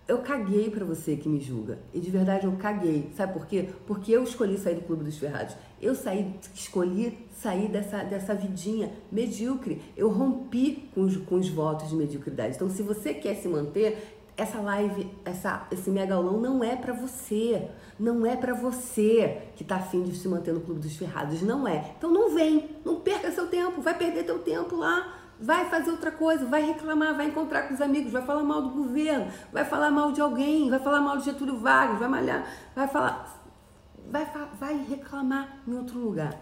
eu 0.08 0.18
caguei 0.18 0.68
para 0.68 0.84
você 0.84 1.14
que 1.14 1.28
me 1.28 1.40
julga. 1.40 1.78
E 1.94 2.00
de 2.00 2.10
verdade 2.10 2.46
eu 2.46 2.52
caguei. 2.56 3.12
Sabe 3.16 3.34
por 3.34 3.46
quê? 3.46 3.68
Porque 3.86 4.10
eu 4.10 4.24
escolhi 4.24 4.58
sair 4.58 4.74
do 4.74 4.80
Clube 4.80 5.04
dos 5.04 5.16
Ferrados. 5.16 5.54
Eu 5.80 5.94
saí, 5.94 6.34
escolhi 6.52 7.16
sair 7.32 7.68
dessa, 7.68 8.02
dessa 8.02 8.34
vidinha 8.34 8.90
medíocre. 9.12 9.80
Eu 9.96 10.10
rompi 10.10 10.90
com 10.92 11.02
os, 11.02 11.16
com 11.16 11.36
os 11.36 11.48
votos 11.48 11.90
de 11.90 11.94
mediocridade. 11.94 12.56
Então, 12.56 12.68
se 12.68 12.82
você 12.82 13.14
quer 13.14 13.36
se 13.36 13.46
manter, 13.46 14.19
essa 14.40 14.58
live, 14.58 15.10
essa, 15.22 15.66
esse 15.70 15.90
megalão 15.90 16.40
não 16.40 16.64
é 16.64 16.74
para 16.74 16.94
você. 16.94 17.68
Não 17.98 18.24
é 18.24 18.34
para 18.34 18.54
você 18.54 19.50
que 19.54 19.62
tá 19.62 19.76
afim 19.76 20.02
de 20.02 20.16
se 20.16 20.26
manter 20.26 20.54
no 20.54 20.62
Clube 20.62 20.80
dos 20.80 20.96
Ferrados. 20.96 21.42
Não 21.42 21.68
é. 21.68 21.94
Então 21.98 22.10
não 22.10 22.34
vem. 22.34 22.76
Não 22.82 23.00
perca 23.00 23.30
seu 23.30 23.48
tempo. 23.48 23.82
Vai 23.82 23.96
perder 23.96 24.24
teu 24.24 24.38
tempo 24.38 24.76
lá. 24.76 25.14
Vai 25.38 25.68
fazer 25.68 25.90
outra 25.90 26.10
coisa. 26.10 26.46
Vai 26.46 26.62
reclamar. 26.62 27.14
Vai 27.14 27.26
encontrar 27.26 27.68
com 27.68 27.74
os 27.74 27.82
amigos. 27.82 28.10
Vai 28.10 28.22
falar 28.22 28.42
mal 28.42 28.62
do 28.62 28.70
governo. 28.70 29.30
Vai 29.52 29.64
falar 29.66 29.90
mal 29.90 30.10
de 30.10 30.22
alguém. 30.22 30.70
Vai 30.70 30.78
falar 30.78 31.02
mal 31.02 31.18
de 31.18 31.24
Getúlio 31.26 31.58
Vargas. 31.58 31.98
Vai 31.98 32.08
malhar. 32.08 32.46
Vai 32.74 32.88
falar. 32.88 33.42
Vai, 34.10 34.26
vai 34.58 34.86
reclamar 34.88 35.58
em 35.68 35.76
outro 35.76 35.98
lugar. 35.98 36.34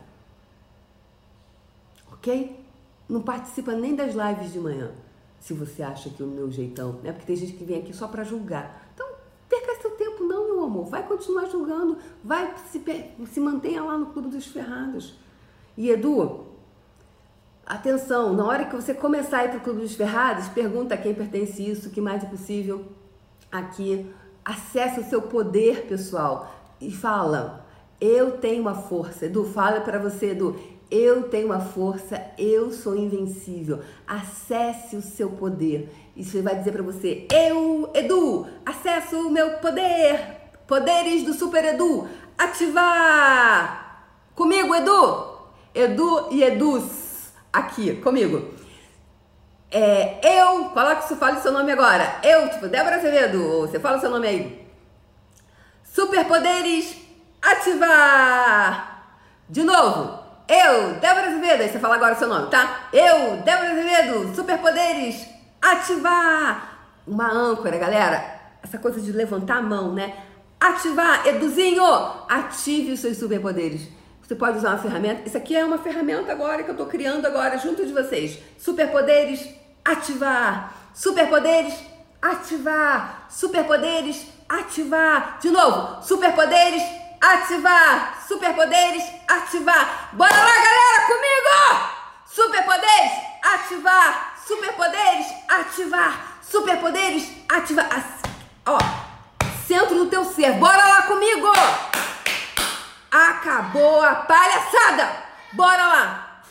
Ok? 2.13 2.65
Não 3.09 3.23
participa 3.23 3.73
nem 3.73 3.97
das 3.97 4.15
lives 4.15 4.53
de 4.53 4.61
manhã 4.61 4.93
se 5.41 5.55
você 5.55 5.83
acha 5.83 6.11
que 6.11 6.23
o 6.23 6.27
meu 6.27 6.51
jeitão, 6.51 7.01
né? 7.03 7.13
Porque 7.13 7.27
tem 7.27 7.37
gente 7.37 7.53
que 7.53 7.65
vem 7.65 7.79
aqui 7.79 7.93
só 7.93 8.09
para 8.09 8.25
julgar. 8.25 8.89
Então, 8.95 9.07
perca 9.49 9.81
seu 9.81 9.93
tempo 9.93 10.25
não, 10.25 10.47
meu 10.47 10.65
amor. 10.65 10.87
Vai 10.87 11.07
continuar 11.07 11.47
julgando, 11.47 11.99
vai 12.23 12.55
se, 12.71 12.83
se 13.33 13.41
mantenha 13.41 13.83
lá 13.83 13.97
no 13.97 14.07
clube 14.07 14.29
dos 14.29 14.47
ferrados. 14.47 15.15
E 15.77 15.91
Edu, 15.91 16.47
atenção, 17.65 18.33
na 18.33 18.45
hora 18.45 18.65
que 18.65 18.75
você 18.75 18.93
começar 18.93 19.39
a 19.39 19.45
ir 19.45 19.51
para 19.51 19.59
o 19.59 19.63
clube 19.63 19.81
dos 19.81 19.95
ferrados, 19.95 20.49
pergunta 20.49 20.95
a 20.95 20.99
quem 20.99 21.15
pertence 21.15 21.63
isso, 21.63 21.89
o 21.89 21.93
que 21.93 22.01
mais 22.01 22.23
é 22.25 22.27
possível 22.27 22.85
aqui. 23.51 24.11
Acesse 24.45 25.01
o 25.01 25.05
seu 25.05 25.23
poder 25.23 25.87
pessoal 25.87 26.53
e 26.81 26.91
fala: 26.91 27.67
eu 28.01 28.39
tenho 28.39 28.63
uma 28.63 28.75
força. 28.75 29.27
Edu, 29.27 29.45
fala 29.45 29.81
para 29.81 29.99
você, 29.99 30.31
Edu. 30.31 30.57
Eu 30.91 31.25
tenho 31.25 31.47
uma 31.47 31.61
força, 31.61 32.23
eu 32.39 32.71
sou 32.71 32.97
invencível. 32.97 33.81
Acesse 34.07 34.97
o 34.97 35.03
seu 35.03 35.31
poder. 35.31 35.93
Isso 36.17 36.43
vai 36.43 36.57
dizer 36.57 36.73
para 36.73 36.83
você: 36.83 37.27
Eu, 37.31 37.91
Edu, 37.95 38.47
acesso 38.65 39.29
o 39.29 39.31
meu 39.31 39.59
poder. 39.59 40.39
Poderes 40.67 41.25
do 41.25 41.35
Super 41.35 41.65
Edu. 41.65 42.09
Ativar! 42.39 44.07
Comigo, 44.35 44.75
Edu! 44.75 45.39
Edu 45.75 46.29
e 46.31 46.43
Eduz. 46.43 47.33
Aqui, 47.53 47.97
comigo. 47.97 48.55
É, 49.71 50.41
eu, 50.41 50.71
coloque 50.71 51.05
isso, 51.05 51.17
fale 51.17 51.41
seu 51.41 51.53
nome 51.53 51.71
agora. 51.71 52.21
Eu, 52.23 52.49
tipo, 52.49 52.69
Débora 52.69 52.97
Azevedo, 52.97 53.61
você 53.61 53.79
fala 53.79 53.99
o 53.99 54.01
seu 54.01 54.11
nome 54.11 54.27
aí. 54.27 54.67
Superpoderes, 55.85 56.97
ativar! 57.43 59.19
De 59.49 59.63
novo, 59.63 60.18
eu, 60.49 60.95
Débora 60.95 61.29
Azevedo, 61.29 61.61
aí 61.61 61.69
você 61.69 61.79
fala 61.79 61.97
agora 61.97 62.15
o 62.15 62.19
seu 62.19 62.27
nome, 62.27 62.51
tá? 62.51 62.89
Eu, 62.93 63.37
Débora 63.43 63.71
Azevedo, 63.71 64.35
superpoderes, 64.35 65.27
ativar. 65.61 66.79
Uma 67.07 67.31
âncora, 67.31 67.77
galera. 67.77 68.39
Essa 68.63 68.79
coisa 68.79 69.01
de 69.01 69.13
levantar 69.13 69.59
a 69.59 69.63
mão, 69.63 69.93
né? 69.93 70.15
Ativar, 70.59 71.27
Eduzinho, 71.27 71.85
ative 72.29 72.93
os 72.93 73.01
seus 73.01 73.19
superpoderes. 73.19 73.89
Você 74.23 74.35
pode 74.35 74.59
usar 74.59 74.71
uma 74.71 74.79
ferramenta. 74.79 75.27
Isso 75.27 75.37
aqui 75.37 75.57
é 75.57 75.65
uma 75.65 75.79
ferramenta 75.79 76.33
agora 76.33 76.63
que 76.63 76.71
eu 76.71 76.77
tô 76.77 76.87
criando 76.87 77.27
agora 77.27 77.57
junto 77.59 77.87
de 77.87 77.93
vocês. 77.93 78.39
Superpoderes, 78.59 79.49
ativar. 79.85 80.75
Superpoderes, 80.93 81.75
ativar. 82.21 83.27
Superpoderes, 83.31 84.27
ativar. 84.49 85.39
De 85.41 85.51
novo, 85.51 86.03
superpoderes, 86.03 86.83
ativar. 86.83 86.98
Superpoderes, 88.27 89.05
ativar. 89.27 90.11
Bora 90.13 90.37
lá, 90.37 90.55
galera, 90.55 91.07
comigo! 91.07 91.99
Superpoderes, 92.27 93.13
ativar. 93.43 94.35
Superpoderes, 94.47 95.27
ativar. 95.49 96.39
Superpoderes, 96.43 97.31
ativar. 97.49 97.89
Ó, 98.67 98.79
centro 99.67 99.95
do 99.95 100.07
teu 100.07 100.25
ser. 100.25 100.53
Bora 100.55 100.77
lá 100.77 101.03
comigo! 101.03 101.49
Acabou 103.11 104.03
a 104.03 104.15
palhaçada! 104.15 105.25
Bora 105.53 105.87
lá! 105.87 106.43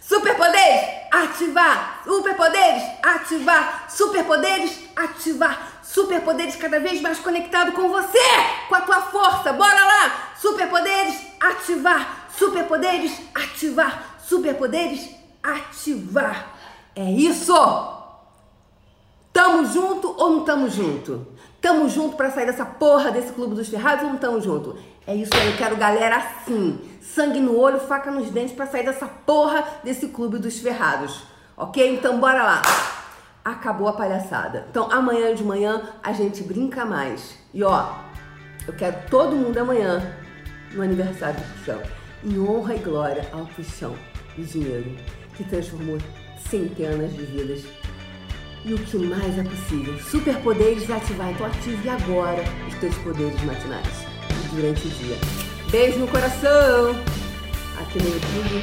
Superpoderes, 0.00 0.82
ativar! 1.12 2.02
Superpoderes, 2.04 2.82
ativar! 3.02 3.86
Superpoderes, 3.88 4.78
ativar! 4.94 5.71
Superpoderes 5.92 6.56
cada 6.56 6.80
vez 6.80 7.02
mais 7.02 7.18
conectado 7.18 7.72
com 7.72 7.90
você, 7.90 8.18
com 8.66 8.74
a 8.74 8.80
tua 8.80 9.02
força. 9.02 9.52
Bora 9.52 9.84
lá! 9.84 10.32
Superpoderes 10.40 11.20
ativar. 11.38 12.28
Superpoderes 12.34 13.20
ativar. 13.34 14.16
Superpoderes 14.24 15.10
ativar. 15.42 16.46
É 16.96 17.04
isso! 17.04 17.52
Tamo 19.34 19.66
junto 19.66 20.14
ou 20.18 20.30
não 20.30 20.44
tamo 20.44 20.70
junto? 20.70 21.26
Tamo 21.60 21.86
junto 21.90 22.16
para 22.16 22.30
sair 22.30 22.46
dessa 22.46 22.64
porra 22.64 23.10
desse 23.10 23.34
clube 23.34 23.54
dos 23.54 23.68
ferrados 23.68 24.04
ou 24.04 24.12
não 24.12 24.18
tamo 24.18 24.40
junto? 24.40 24.78
É 25.06 25.14
isso 25.14 25.32
aí, 25.34 25.50
eu 25.50 25.58
quero 25.58 25.76
galera 25.76 26.16
assim, 26.16 26.80
sangue 27.02 27.38
no 27.38 27.58
olho, 27.58 27.78
faca 27.78 28.10
nos 28.10 28.30
dentes 28.30 28.54
para 28.54 28.66
sair 28.66 28.84
dessa 28.84 29.06
porra 29.06 29.62
desse 29.84 30.08
clube 30.08 30.38
dos 30.38 30.58
ferrados. 30.58 31.22
Ok? 31.54 31.96
Então 31.96 32.18
bora 32.18 32.42
lá 32.42 32.62
acabou 33.44 33.88
a 33.88 33.92
palhaçada. 33.92 34.66
Então 34.70 34.90
amanhã 34.90 35.34
de 35.34 35.42
manhã 35.42 35.82
a 36.02 36.12
gente 36.12 36.42
brinca 36.42 36.84
mais. 36.84 37.36
E 37.52 37.62
ó, 37.62 37.94
eu 38.66 38.72
quero 38.74 38.96
todo 39.08 39.36
mundo 39.36 39.58
amanhã 39.58 40.14
no 40.72 40.82
aniversário 40.82 41.40
do 41.40 41.46
Puxão. 41.54 41.82
Em 42.24 42.38
honra 42.38 42.74
e 42.74 42.78
glória 42.78 43.28
ao 43.32 43.46
Puxão 43.46 43.94
e 44.38 44.42
dinheiro, 44.42 44.96
que 45.36 45.44
transformou 45.44 45.98
centenas 46.48 47.12
de 47.12 47.22
vidas. 47.24 47.64
E 48.64 48.74
o 48.74 48.78
que 48.78 48.96
mais 48.96 49.38
é 49.38 49.42
possível? 49.42 49.98
Superpoderes 49.98 50.88
ativar. 50.88 51.30
Então 51.30 51.46
ative 51.46 51.88
agora 51.88 52.44
os 52.68 52.74
teus 52.76 52.96
poderes 52.98 53.42
matinais. 53.42 54.06
durante 54.52 54.86
o 54.86 54.90
dia. 54.90 55.16
Beijo 55.70 55.98
no 55.98 56.08
coração! 56.08 56.90
Aqui 57.80 57.98
no 57.98 58.08
YouTube, 58.08 58.62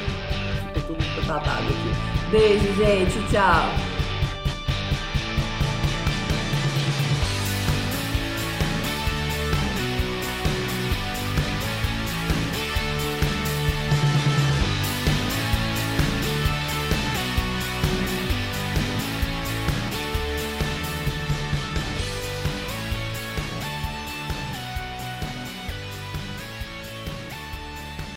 ficou 0.74 0.96
tudo 0.96 1.26
babado 1.26 1.66
aqui. 1.66 2.30
Beijo, 2.30 2.72
gente, 2.76 3.18
tchau! 3.30 3.89